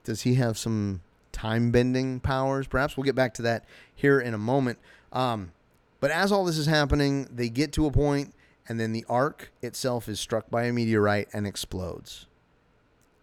does 0.05 0.23
he 0.23 0.35
have 0.35 0.57
some 0.57 1.03
time 1.33 1.71
bending 1.71 2.21
powers? 2.21 2.67
Perhaps 2.67 2.97
we'll 2.97 3.05
get 3.05 3.15
back 3.15 3.35
to 3.35 3.43
that 3.43 3.65
here 3.95 4.21
in 4.21 4.35
a 4.35 4.39
moment. 4.39 4.79
Um, 5.13 5.53
but 6.01 6.11
as 6.11 6.33
all 6.33 6.45
this 6.45 6.59
is 6.59 6.67
happening, 6.67 7.29
they 7.31 7.49
get 7.49 7.73
to 7.73 7.87
a 7.87 7.91
point 7.91 8.35
and 8.71 8.79
then 8.79 8.93
the 8.93 9.05
ark 9.09 9.51
itself 9.63 10.09
is 10.09 10.21
struck 10.21 10.49
by 10.49 10.63
a 10.65 10.73
meteorite 10.73 11.29
and 11.33 11.45
explodes. 11.45 12.27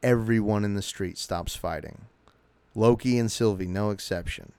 Everyone 0.03 0.65
in 0.65 0.73
the 0.73 0.81
street 0.81 1.17
stops 1.17 1.55
fighting. 1.55 2.07
Loki 2.75 3.17
and 3.17 3.31
Sylvie, 3.31 3.65
no 3.65 3.89
exception. 3.89 4.51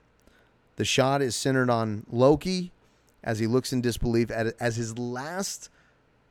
The 0.79 0.85
shot 0.85 1.21
is 1.21 1.35
centered 1.35 1.69
on 1.69 2.05
Loki 2.09 2.71
as 3.21 3.39
he 3.39 3.47
looks 3.47 3.73
in 3.73 3.81
disbelief 3.81 4.31
at, 4.31 4.55
as 4.61 4.77
his 4.77 4.97
last 4.97 5.69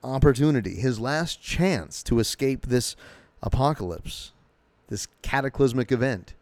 opportunity, 0.02 0.76
his 0.76 0.98
last 0.98 1.42
chance 1.42 2.02
to 2.04 2.18
escape 2.18 2.64
this 2.64 2.96
apocalypse, 3.42 4.32
this 4.88 5.06
cataclysmic 5.20 5.92
event, 5.92 6.32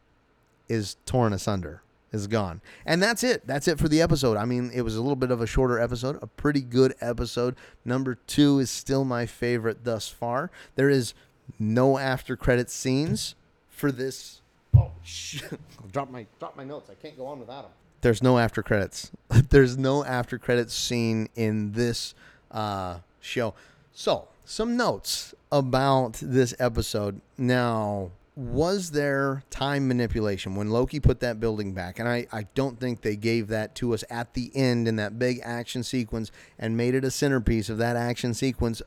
is 0.69 0.99
torn 1.05 1.33
asunder 1.33 1.83
is 2.12 2.29
gone. 2.29 2.61
And 2.85 3.03
that's 3.03 3.25
it. 3.25 3.45
That's 3.45 3.66
it 3.66 3.77
for 3.77 3.88
the 3.88 4.01
episode. 4.01 4.37
I 4.37 4.45
mean, 4.45 4.71
it 4.73 4.83
was 4.83 4.95
a 4.95 5.01
little 5.01 5.16
bit 5.16 5.33
of 5.33 5.40
a 5.40 5.47
shorter 5.47 5.81
episode, 5.81 6.16
a 6.23 6.29
pretty 6.29 6.61
good 6.61 6.95
episode. 7.01 7.57
Number 7.85 8.14
two 8.14 8.61
is 8.61 8.71
still 8.71 9.05
my 9.05 9.27
favorite 9.27 9.83
thus 9.83 10.09
far. 10.09 10.53
There 10.77 10.88
is 10.88 11.12
no 11.59 11.99
after 11.99 12.37
credit 12.37 12.71
scenes 12.71 13.35
for 13.69 13.90
this. 13.90 14.42
Oh, 14.77 14.92
shit. 15.03 15.59
I'll 15.83 15.88
drop 15.88 16.09
my, 16.09 16.27
drop 16.38 16.57
my 16.57 16.62
notes. 16.62 16.88
I 16.88 16.95
can't 16.95 17.16
go 17.16 17.27
on 17.27 17.40
without 17.40 17.62
them. 17.62 17.73
There's 18.07 18.23
no 18.23 18.38
after 18.38 18.62
credits. 18.62 19.11
There's 19.51 19.77
no 19.77 20.05
after 20.05 20.38
credits 20.38 20.73
scene 20.73 21.29
in 21.35 21.73
this 21.73 22.14
uh, 22.53 22.99
show. 23.21 23.55
So, 23.92 24.29
some 24.45 24.77
notes 24.77 25.35
about 25.51 26.12
this 26.23 26.55
episode. 26.61 27.21
Now, 27.37 28.12
was 28.37 28.92
there 28.92 29.42
time 29.51 29.88
manipulation 29.88 30.55
when 30.55 30.71
Loki 30.71 31.01
put 31.01 31.19
that 31.19 31.40
building 31.40 31.73
back? 31.73 31.99
And 31.99 32.09
I, 32.09 32.29
I 32.31 32.47
don't 32.55 32.79
think 32.79 33.01
they 33.01 33.16
gave 33.16 33.49
that 33.49 33.75
to 33.75 33.92
us 33.92 34.05
at 34.09 34.35
the 34.35 34.53
end 34.55 34.87
in 34.87 34.95
that 34.95 35.19
big 35.19 35.40
action 35.42 35.83
sequence 35.83 36.31
and 36.61 36.77
made 36.77 36.95
it 36.95 37.05
a 37.05 37.11
centerpiece 37.11 37.69
of 37.69 37.79
that 37.79 37.97
action 37.97 38.35
sequence 38.35 38.83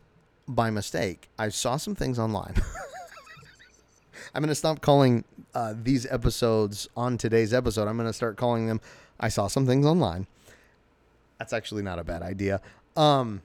by 0.47 0.69
mistake. 0.69 1.27
I 1.37 1.49
saw 1.49 1.75
some 1.75 1.93
things 1.93 2.19
online. 2.19 2.53
I'm 4.33 4.41
going 4.41 4.47
to 4.47 4.55
stop 4.55 4.79
calling 4.79 5.25
uh, 5.53 5.73
these 5.75 6.05
episodes 6.05 6.87
on 6.95 7.17
today's 7.17 7.53
episode. 7.53 7.89
I'm 7.89 7.97
going 7.97 8.07
to 8.07 8.13
start 8.13 8.37
calling 8.37 8.67
them 8.67 8.79
I 9.19 9.29
saw 9.29 9.47
some 9.47 9.65
things 9.65 9.85
online. 9.85 10.27
That's 11.37 11.53
actually 11.53 11.83
not 11.83 11.99
a 11.99 12.03
bad 12.03 12.21
idea. 12.21 12.61
Um, 12.95 13.41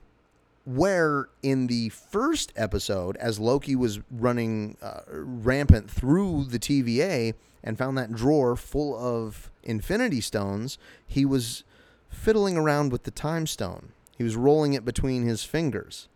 where 0.65 1.29
in 1.43 1.67
the 1.67 1.89
first 1.89 2.51
episode, 2.55 3.17
as 3.17 3.39
Loki 3.39 3.75
was 3.75 3.99
running 4.09 4.77
uh, 4.81 5.01
rampant 5.07 5.89
through 5.89 6.45
the 6.45 6.59
TVA 6.59 7.35
and 7.63 7.77
found 7.77 7.97
that 7.97 8.13
drawer 8.13 8.55
full 8.55 8.95
of 8.97 9.51
Infinity 9.63 10.21
Stones, 10.21 10.77
he 11.05 11.25
was 11.25 11.63
fiddling 12.09 12.57
around 12.57 12.91
with 12.91 13.03
the 13.03 13.11
Time 13.11 13.45
Stone. 13.47 13.89
He 14.17 14.23
was 14.23 14.35
rolling 14.35 14.73
it 14.73 14.85
between 14.85 15.23
his 15.23 15.43
fingers. 15.43 16.07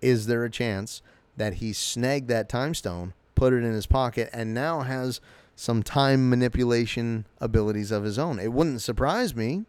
Is 0.00 0.26
there 0.26 0.44
a 0.44 0.50
chance 0.50 1.02
that 1.36 1.54
he 1.54 1.72
snagged 1.72 2.28
that 2.28 2.48
Time 2.48 2.74
Stone, 2.74 3.14
put 3.34 3.52
it 3.52 3.64
in 3.64 3.72
his 3.72 3.86
pocket, 3.86 4.28
and 4.32 4.52
now 4.54 4.80
has 4.80 5.20
some 5.56 5.82
time 5.82 6.28
manipulation 6.30 7.26
abilities 7.40 7.90
of 7.90 8.04
his 8.04 8.18
own? 8.18 8.38
It 8.38 8.52
wouldn't 8.52 8.80
surprise 8.80 9.34
me. 9.34 9.64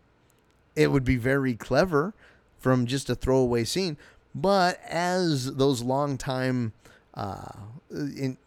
It 0.76 0.92
would 0.92 1.04
be 1.04 1.18
very 1.18 1.56
clever 1.56 2.14
from 2.58 2.86
just 2.86 3.10
a 3.10 3.16
throwaway 3.16 3.64
scene. 3.64 3.98
But 4.34 4.80
as 4.88 5.56
those 5.56 5.82
longtime 5.82 6.74
uh, 7.14 7.52
in, 7.92 8.38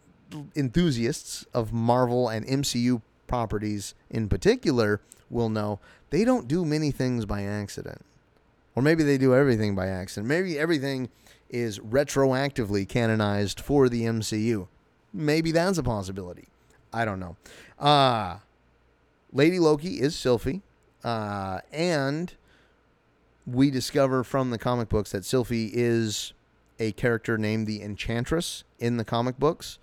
enthusiasts 0.55 1.45
of 1.53 1.71
Marvel 1.71 2.27
and 2.27 2.45
MCU 2.45 3.01
properties 3.27 3.93
in 4.09 4.27
particular 4.27 5.01
will 5.29 5.49
know, 5.49 5.79
they 6.09 6.25
don't 6.25 6.47
do 6.47 6.65
many 6.65 6.91
things 6.91 7.25
by 7.25 7.43
accident. 7.43 8.03
Or 8.75 8.81
maybe 8.81 9.03
they 9.03 9.17
do 9.17 9.33
everything 9.33 9.75
by 9.75 9.87
accident. 9.87 10.27
Maybe 10.27 10.59
everything 10.59 11.09
is 11.49 11.79
retroactively 11.79 12.87
canonized 12.87 13.59
for 13.59 13.89
the 13.89 14.03
MCU. 14.03 14.67
Maybe 15.13 15.51
that's 15.51 15.77
a 15.77 15.83
possibility. 15.83 16.47
I 16.93 17.05
don't 17.05 17.19
know. 17.19 17.35
Uh, 17.79 18.37
Lady 19.31 19.59
Loki 19.59 19.99
is 19.99 20.15
Sylvie. 20.15 20.61
Uh, 21.03 21.59
and 21.71 22.33
we 23.45 23.71
discover 23.71 24.23
from 24.23 24.49
the 24.49 24.57
comic 24.57 24.89
books 24.89 25.11
that 25.11 25.23
Sylvie 25.23 25.71
is 25.73 26.33
a 26.79 26.91
character 26.93 27.37
named 27.37 27.65
the 27.65 27.81
Enchantress 27.81 28.63
in 28.79 28.97
the 28.97 29.05
comic 29.05 29.39
books. 29.39 29.79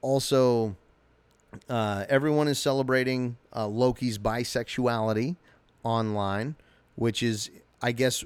Also, 0.00 0.76
uh, 1.68 2.04
everyone 2.08 2.48
is 2.48 2.58
celebrating 2.58 3.36
uh, 3.54 3.66
Loki's 3.66 4.18
bisexuality 4.18 5.36
online, 5.82 6.56
which 6.96 7.22
is, 7.22 7.50
I 7.82 7.92
guess, 7.92 8.24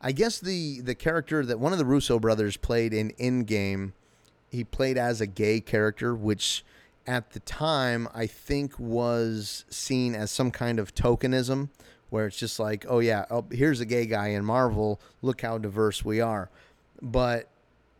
I 0.00 0.12
guess 0.12 0.38
the 0.38 0.80
the 0.80 0.94
character 0.94 1.44
that 1.46 1.58
one 1.58 1.72
of 1.72 1.78
the 1.78 1.84
Russo 1.84 2.18
brothers 2.18 2.56
played 2.56 2.92
in 2.92 3.12
Endgame, 3.12 3.92
he 4.50 4.64
played 4.64 4.98
as 4.98 5.20
a 5.20 5.26
gay 5.26 5.60
character, 5.60 6.14
which 6.14 6.64
at 7.08 7.30
the 7.30 7.40
time 7.40 8.06
I 8.14 8.26
think 8.26 8.78
was 8.78 9.64
seen 9.70 10.14
as 10.14 10.30
some 10.30 10.50
kind 10.50 10.78
of 10.78 10.94
tokenism 10.94 11.70
where 12.10 12.26
it's 12.26 12.36
just 12.36 12.60
like, 12.60 12.84
oh 12.86 12.98
yeah, 12.98 13.24
oh, 13.30 13.46
here's 13.50 13.80
a 13.80 13.86
gay 13.86 14.04
guy 14.04 14.28
in 14.28 14.44
Marvel. 14.44 15.00
Look 15.22 15.40
how 15.40 15.56
diverse 15.56 16.04
we 16.04 16.20
are. 16.20 16.50
But 17.00 17.48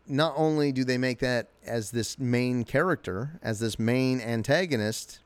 not 0.07 0.33
only 0.37 0.71
do 0.71 0.83
they 0.83 0.99
make 0.99 1.19
that 1.19 1.47
as 1.65 1.89
this 1.89 2.19
main 2.19 2.63
character, 2.63 3.39
as 3.41 3.59
this 3.59 3.79
main 3.79 4.21
antagonist, 4.21 5.19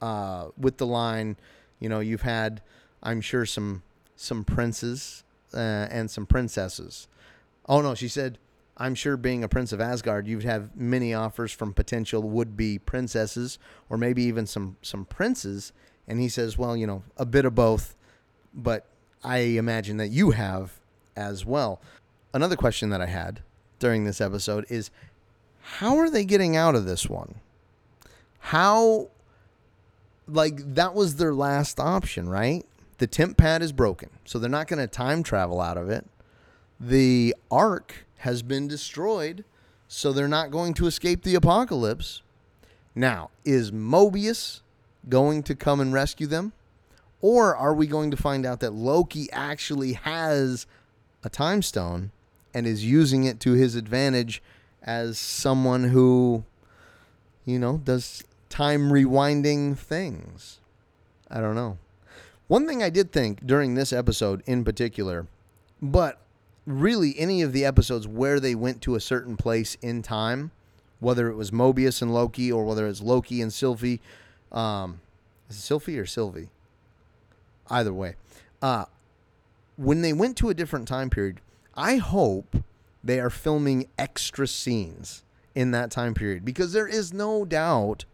uh, 0.00 0.48
with 0.56 0.78
the 0.78 0.86
line, 0.86 1.36
you 1.78 1.90
know, 1.90 2.00
you've 2.00 2.22
had, 2.22 2.62
I'm 3.02 3.20
sure 3.20 3.44
some 3.44 3.82
some 4.18 4.44
princes 4.44 5.24
uh, 5.52 5.58
and 5.90 6.10
some 6.10 6.24
princesses. 6.24 7.06
Oh 7.68 7.82
no, 7.82 7.94
she 7.94 8.08
said, 8.08 8.38
I'm 8.76 8.94
sure 8.94 9.16
being 9.16 9.42
a 9.42 9.48
prince 9.48 9.72
of 9.72 9.80
Asgard, 9.80 10.26
you'd 10.26 10.42
have 10.44 10.76
many 10.76 11.14
offers 11.14 11.52
from 11.52 11.72
potential 11.72 12.22
would-be 12.22 12.78
princesses, 12.78 13.58
or 13.88 13.96
maybe 13.96 14.22
even 14.24 14.46
some 14.46 14.76
some 14.82 15.04
princes. 15.04 15.72
And 16.08 16.20
he 16.20 16.28
says, 16.28 16.56
well, 16.56 16.76
you 16.76 16.86
know, 16.86 17.02
a 17.16 17.26
bit 17.26 17.44
of 17.44 17.54
both 17.54 17.96
but 18.56 18.86
I 19.22 19.38
imagine 19.38 19.98
that 19.98 20.08
you 20.08 20.30
have 20.30 20.80
as 21.14 21.44
well. 21.44 21.80
Another 22.32 22.56
question 22.56 22.88
that 22.90 23.00
I 23.00 23.06
had 23.06 23.40
during 23.78 24.04
this 24.04 24.20
episode 24.20 24.64
is 24.68 24.90
how 25.60 25.98
are 25.98 26.10
they 26.10 26.24
getting 26.24 26.56
out 26.56 26.74
of 26.74 26.86
this 26.86 27.08
one? 27.08 27.36
How, 28.38 29.08
like, 30.26 30.74
that 30.74 30.94
was 30.94 31.16
their 31.16 31.34
last 31.34 31.78
option, 31.78 32.28
right? 32.28 32.64
The 32.98 33.06
temp 33.06 33.36
pad 33.36 33.62
is 33.62 33.72
broken, 33.72 34.10
so 34.24 34.38
they're 34.38 34.48
not 34.48 34.68
going 34.68 34.78
to 34.78 34.86
time 34.86 35.22
travel 35.22 35.60
out 35.60 35.76
of 35.76 35.90
it. 35.90 36.06
The 36.78 37.34
ark 37.50 38.05
has 38.18 38.42
been 38.42 38.68
destroyed, 38.68 39.44
so 39.88 40.12
they're 40.12 40.28
not 40.28 40.50
going 40.50 40.74
to 40.74 40.86
escape 40.86 41.22
the 41.22 41.34
apocalypse. 41.34 42.22
Now, 42.94 43.30
is 43.44 43.70
Mobius 43.70 44.62
going 45.08 45.42
to 45.44 45.54
come 45.54 45.80
and 45.80 45.92
rescue 45.92 46.26
them? 46.26 46.52
Or 47.20 47.56
are 47.56 47.74
we 47.74 47.86
going 47.86 48.10
to 48.10 48.16
find 48.16 48.44
out 48.44 48.60
that 48.60 48.72
Loki 48.72 49.30
actually 49.32 49.94
has 49.94 50.66
a 51.22 51.28
time 51.28 51.62
stone 51.62 52.10
and 52.54 52.66
is 52.66 52.84
using 52.84 53.24
it 53.24 53.40
to 53.40 53.52
his 53.52 53.74
advantage 53.74 54.42
as 54.82 55.18
someone 55.18 55.84
who, 55.84 56.44
you 57.44 57.58
know, 57.58 57.78
does 57.78 58.24
time 58.48 58.90
rewinding 58.90 59.76
things? 59.76 60.60
I 61.30 61.40
don't 61.40 61.54
know. 61.54 61.78
One 62.48 62.66
thing 62.66 62.82
I 62.82 62.90
did 62.90 63.10
think 63.12 63.44
during 63.46 63.74
this 63.74 63.92
episode 63.92 64.42
in 64.46 64.64
particular, 64.64 65.26
but 65.82 66.20
really 66.66 67.18
any 67.18 67.42
of 67.42 67.52
the 67.52 67.64
episodes 67.64 68.06
where 68.08 68.40
they 68.40 68.54
went 68.54 68.82
to 68.82 68.96
a 68.96 69.00
certain 69.00 69.36
place 69.36 69.76
in 69.80 70.02
time, 70.02 70.50
whether 71.00 71.28
it 71.28 71.36
was 71.36 71.50
Mobius 71.50 72.02
and 72.02 72.12
Loki 72.12 72.50
or 72.50 72.64
whether 72.64 72.86
it's 72.86 73.00
Loki 73.00 73.40
and 73.40 73.52
Sylvie, 73.52 74.00
um, 74.50 75.00
is 75.48 75.56
it 75.56 75.60
Sylvie 75.60 75.98
or 75.98 76.06
Sylvie? 76.06 76.48
Either 77.68 77.92
way, 77.92 78.16
uh, 78.60 78.84
when 79.76 80.02
they 80.02 80.12
went 80.12 80.36
to 80.38 80.50
a 80.50 80.54
different 80.54 80.88
time 80.88 81.10
period, 81.10 81.40
I 81.74 81.96
hope 81.96 82.56
they 83.02 83.20
are 83.20 83.30
filming 83.30 83.88
extra 83.98 84.46
scenes 84.46 85.22
in 85.54 85.70
that 85.70 85.90
time 85.90 86.14
period 86.14 86.44
because 86.44 86.72
there 86.72 86.86
is 86.86 87.12
no 87.12 87.44
doubt 87.44 88.04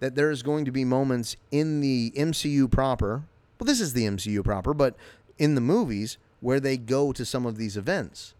that 0.00 0.14
there 0.14 0.30
is 0.30 0.42
going 0.42 0.64
to 0.64 0.72
be 0.72 0.84
moments 0.84 1.36
in 1.50 1.80
the 1.80 2.12
MCU 2.16 2.70
proper. 2.70 3.22
Well, 3.58 3.66
this 3.66 3.80
is 3.80 3.92
the 3.92 4.06
MCU 4.06 4.42
proper, 4.42 4.72
but 4.72 4.94
in 5.38 5.54
the 5.54 5.60
movies 5.60 6.16
where 6.40 6.60
they 6.60 6.76
go 6.76 7.12
to 7.12 7.24
some 7.24 7.46
of 7.46 7.56
these 7.56 7.76
events. 7.76 8.34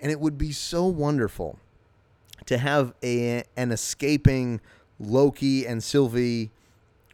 And 0.00 0.10
it 0.10 0.20
would 0.20 0.36
be 0.36 0.52
so 0.52 0.86
wonderful 0.86 1.58
to 2.46 2.58
have 2.58 2.92
a 3.02 3.44
an 3.56 3.70
escaping 3.72 4.60
Loki 4.98 5.66
and 5.66 5.82
Sylvie 5.82 6.50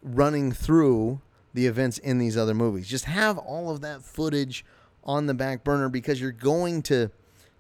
running 0.03 0.53
through 0.53 1.21
the 1.55 1.67
events 1.67 1.99
in 1.99 2.19
these 2.19 2.37
other 2.37 2.55
movies. 2.55 2.87
Just 2.87 3.07
have 3.07 3.39
all 3.39 3.71
of 3.71 3.81
that 3.81 4.03
footage 4.03 4.65
on 5.05 5.27
the 5.27 5.35
back 5.35 5.65
burner 5.65 5.89
because 5.89 6.21
you're 6.21 6.33
going 6.33 6.83
to 6.83 7.11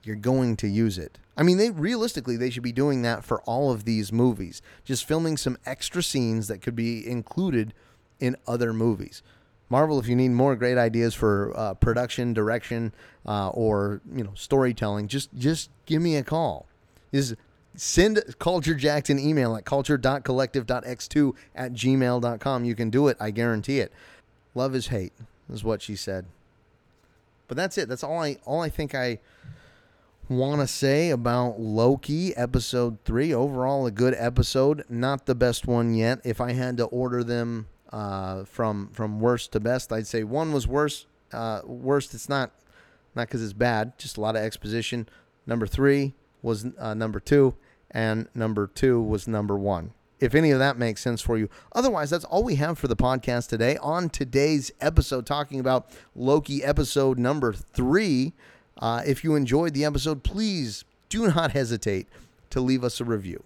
you're 0.02 0.16
going 0.16 0.56
to 0.56 0.68
use 0.68 0.98
it. 0.98 1.18
I 1.36 1.42
mean, 1.42 1.58
they 1.58 1.70
realistically 1.70 2.36
they 2.36 2.50
should 2.50 2.62
be 2.62 2.72
doing 2.72 3.02
that 3.02 3.24
for 3.24 3.40
all 3.42 3.70
of 3.70 3.84
these 3.84 4.12
movies. 4.12 4.62
Just 4.84 5.04
filming 5.04 5.36
some 5.36 5.58
extra 5.66 6.02
scenes 6.02 6.48
that 6.48 6.62
could 6.62 6.74
be 6.74 7.08
included 7.08 7.74
in 8.18 8.36
other 8.46 8.72
movies. 8.72 9.22
Marvel, 9.70 9.98
if 9.98 10.08
you 10.08 10.16
need 10.16 10.30
more 10.30 10.56
great 10.56 10.78
ideas 10.78 11.14
for 11.14 11.52
uh, 11.56 11.74
production, 11.74 12.32
direction, 12.32 12.92
uh, 13.26 13.50
or 13.50 14.00
you 14.14 14.24
know 14.24 14.32
storytelling, 14.34 15.08
just 15.08 15.34
just 15.34 15.70
give 15.86 16.00
me 16.00 16.16
a 16.16 16.22
call. 16.22 16.66
Is 17.12 17.36
send 17.74 18.22
Culture 18.38 18.74
Jacked 18.74 19.10
an 19.10 19.18
email 19.18 19.56
at 19.56 19.64
culture.collective.x2 19.64 21.34
at 21.54 21.72
gmail.com. 21.72 22.64
You 22.64 22.74
can 22.74 22.90
do 22.90 23.08
it. 23.08 23.16
I 23.20 23.30
guarantee 23.30 23.80
it. 23.80 23.92
Love 24.54 24.74
is 24.74 24.88
hate, 24.88 25.12
is 25.52 25.62
what 25.62 25.82
she 25.82 25.94
said. 25.94 26.26
But 27.46 27.56
that's 27.56 27.78
it. 27.78 27.88
That's 27.88 28.04
all 28.04 28.22
I 28.22 28.38
all 28.44 28.62
I 28.62 28.68
think 28.68 28.94
I 28.94 29.18
want 30.28 30.60
to 30.60 30.66
say 30.66 31.10
about 31.10 31.58
Loki 31.58 32.36
episode 32.36 32.98
3. 33.04 33.32
Overall 33.32 33.86
a 33.86 33.90
good 33.90 34.14
episode, 34.18 34.84
not 34.88 35.26
the 35.26 35.34
best 35.34 35.66
one 35.66 35.94
yet. 35.94 36.20
If 36.24 36.40
I 36.40 36.52
had 36.52 36.76
to 36.78 36.84
order 36.84 37.24
them 37.24 37.66
uh, 37.92 38.44
from 38.44 38.90
from 38.92 39.20
worst 39.20 39.52
to 39.52 39.60
best, 39.60 39.92
I'd 39.92 40.06
say 40.06 40.24
one 40.24 40.52
was 40.52 40.66
worse. 40.66 41.06
Uh, 41.32 41.60
worst 41.64 42.14
it's 42.14 42.28
not 42.28 42.52
not 43.14 43.28
cuz 43.30 43.42
it's 43.42 43.52
bad, 43.52 43.98
just 43.98 44.16
a 44.16 44.20
lot 44.20 44.36
of 44.36 44.42
exposition. 44.42 45.08
Number 45.46 45.66
3 45.66 46.14
was 46.42 46.66
uh, 46.78 46.92
number 46.92 47.20
2 47.20 47.54
and 47.90 48.28
number 48.34 48.66
2 48.66 49.00
was 49.00 49.26
number 49.26 49.56
1 49.56 49.92
if 50.20 50.34
any 50.34 50.50
of 50.50 50.58
that 50.58 50.76
makes 50.76 51.00
sense 51.00 51.20
for 51.20 51.38
you. 51.38 51.48
Otherwise, 51.72 52.10
that's 52.10 52.24
all 52.24 52.42
we 52.42 52.56
have 52.56 52.78
for 52.78 52.88
the 52.88 52.96
podcast 52.96 53.48
today. 53.48 53.76
On 53.78 54.08
today's 54.08 54.70
episode, 54.80 55.26
talking 55.26 55.60
about 55.60 55.90
Loki 56.14 56.64
episode 56.64 57.18
number 57.18 57.52
three. 57.52 58.34
Uh, 58.76 59.02
if 59.06 59.24
you 59.24 59.34
enjoyed 59.34 59.74
the 59.74 59.84
episode, 59.84 60.22
please 60.22 60.84
do 61.08 61.28
not 61.28 61.52
hesitate 61.52 62.08
to 62.50 62.60
leave 62.60 62.84
us 62.84 63.00
a 63.00 63.04
review. 63.04 63.42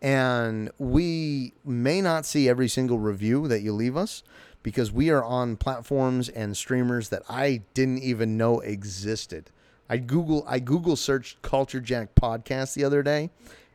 And 0.00 0.70
we 0.78 1.54
may 1.64 2.00
not 2.00 2.24
see 2.24 2.48
every 2.48 2.68
single 2.68 2.98
review 2.98 3.48
that 3.48 3.62
you 3.62 3.72
leave 3.72 3.96
us 3.96 4.22
because 4.62 4.92
we 4.92 5.10
are 5.10 5.24
on 5.24 5.56
platforms 5.56 6.28
and 6.28 6.56
streamers 6.56 7.08
that 7.08 7.22
I 7.28 7.62
didn't 7.74 7.98
even 7.98 8.36
know 8.36 8.60
existed. 8.60 9.50
I 9.88 9.96
Google 9.96 10.44
I 10.46 10.58
Google 10.58 10.96
searched 10.96 11.42
Culture 11.42 11.80
Jack 11.80 12.14
podcast 12.14 12.74
the 12.74 12.84
other 12.84 13.02
day, 13.02 13.30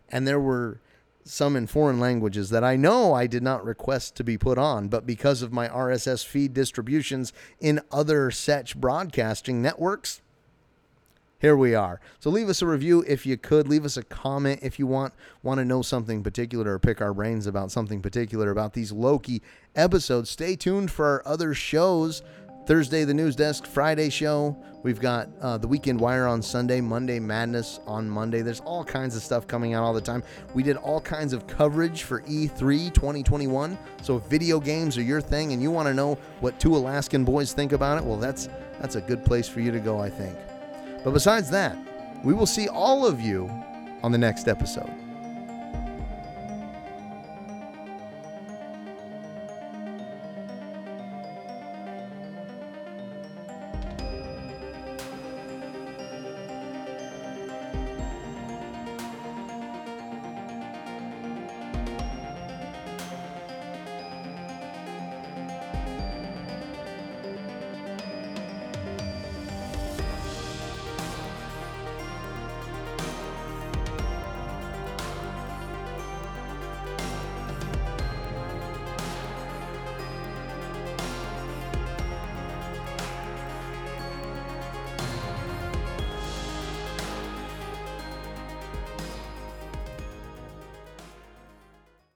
and 0.09 0.27
there 0.27 0.39
were 0.39 0.79
some 1.25 1.55
in 1.55 1.67
foreign 1.67 1.99
languages 1.99 2.49
that 2.49 2.63
I 2.63 2.75
know 2.75 3.13
I 3.13 3.27
did 3.27 3.43
not 3.43 3.65
request 3.65 4.15
to 4.15 4.23
be 4.23 4.37
put 4.37 4.57
on, 4.57 4.89
but 4.89 5.05
because 5.05 5.41
of 5.41 5.53
my 5.53 5.67
RSS 5.69 6.25
feed 6.25 6.53
distributions 6.53 7.33
in 7.59 7.79
other 7.91 8.29
such 8.29 8.77
broadcasting 8.77 9.61
networks, 9.61 10.21
here 11.43 11.57
we 11.57 11.75
are. 11.75 11.99
So 12.19 12.29
leave 12.29 12.47
us 12.47 12.61
a 12.61 12.65
review 12.65 13.03
if 13.05 13.25
you 13.25 13.35
could. 13.35 13.67
Leave 13.67 13.83
us 13.83 13.97
a 13.97 14.03
comment 14.03 14.61
if 14.63 14.79
you 14.79 14.87
want 14.87 15.13
want 15.43 15.57
to 15.57 15.65
know 15.65 15.81
something 15.81 16.23
particular 16.23 16.75
or 16.75 16.79
pick 16.79 17.01
our 17.01 17.13
brains 17.13 17.47
about 17.47 17.69
something 17.69 18.01
particular 18.01 18.49
about 18.49 18.71
these 18.71 18.93
Loki 18.93 19.41
episodes. 19.75 20.29
Stay 20.29 20.55
tuned 20.55 20.89
for 20.89 21.05
our 21.05 21.23
other 21.25 21.53
shows. 21.53 22.23
Thursday, 22.65 23.03
the 23.03 23.13
news 23.13 23.35
desk, 23.35 23.65
Friday 23.65 24.09
show. 24.09 24.55
We've 24.83 25.01
got 25.01 25.27
uh, 25.41 25.57
the 25.57 25.67
weekend 25.67 25.99
wire 25.99 26.27
on 26.27 26.41
Sunday, 26.41 26.79
Monday 26.79 27.19
Madness 27.19 27.81
on 27.85 28.09
Monday. 28.09 28.41
There's 28.41 28.61
all 28.61 28.85
kinds 28.85 29.17
of 29.17 29.21
stuff 29.21 29.45
coming 29.45 29.73
out 29.73 29.83
all 29.83 29.93
the 29.93 29.99
time. 29.99 30.23
We 30.53 30.63
did 30.63 30.77
all 30.77 31.01
kinds 31.01 31.33
of 31.33 31.45
coverage 31.45 32.03
for 32.03 32.21
E3 32.21 32.93
2021. 32.93 33.77
So 34.01 34.15
if 34.15 34.23
video 34.27 34.61
games 34.61 34.97
are 34.97 35.03
your 35.03 35.19
thing 35.19 35.51
and 35.51 35.61
you 35.61 35.71
want 35.71 35.89
to 35.89 35.93
know 35.93 36.17
what 36.39 36.57
two 36.57 36.73
Alaskan 36.73 37.25
boys 37.25 37.51
think 37.51 37.73
about 37.73 37.97
it, 37.97 38.05
well, 38.05 38.17
that's 38.17 38.47
that's 38.79 38.95
a 38.95 39.01
good 39.01 39.25
place 39.25 39.49
for 39.49 39.59
you 39.59 39.71
to 39.71 39.79
go, 39.79 39.99
I 39.99 40.09
think. 40.09 40.37
But 41.03 41.11
besides 41.11 41.49
that, 41.49 41.77
we 42.23 42.33
will 42.33 42.45
see 42.45 42.67
all 42.67 43.05
of 43.05 43.19
you 43.19 43.49
on 44.03 44.11
the 44.11 44.17
next 44.17 44.47
episode. 44.47 45.02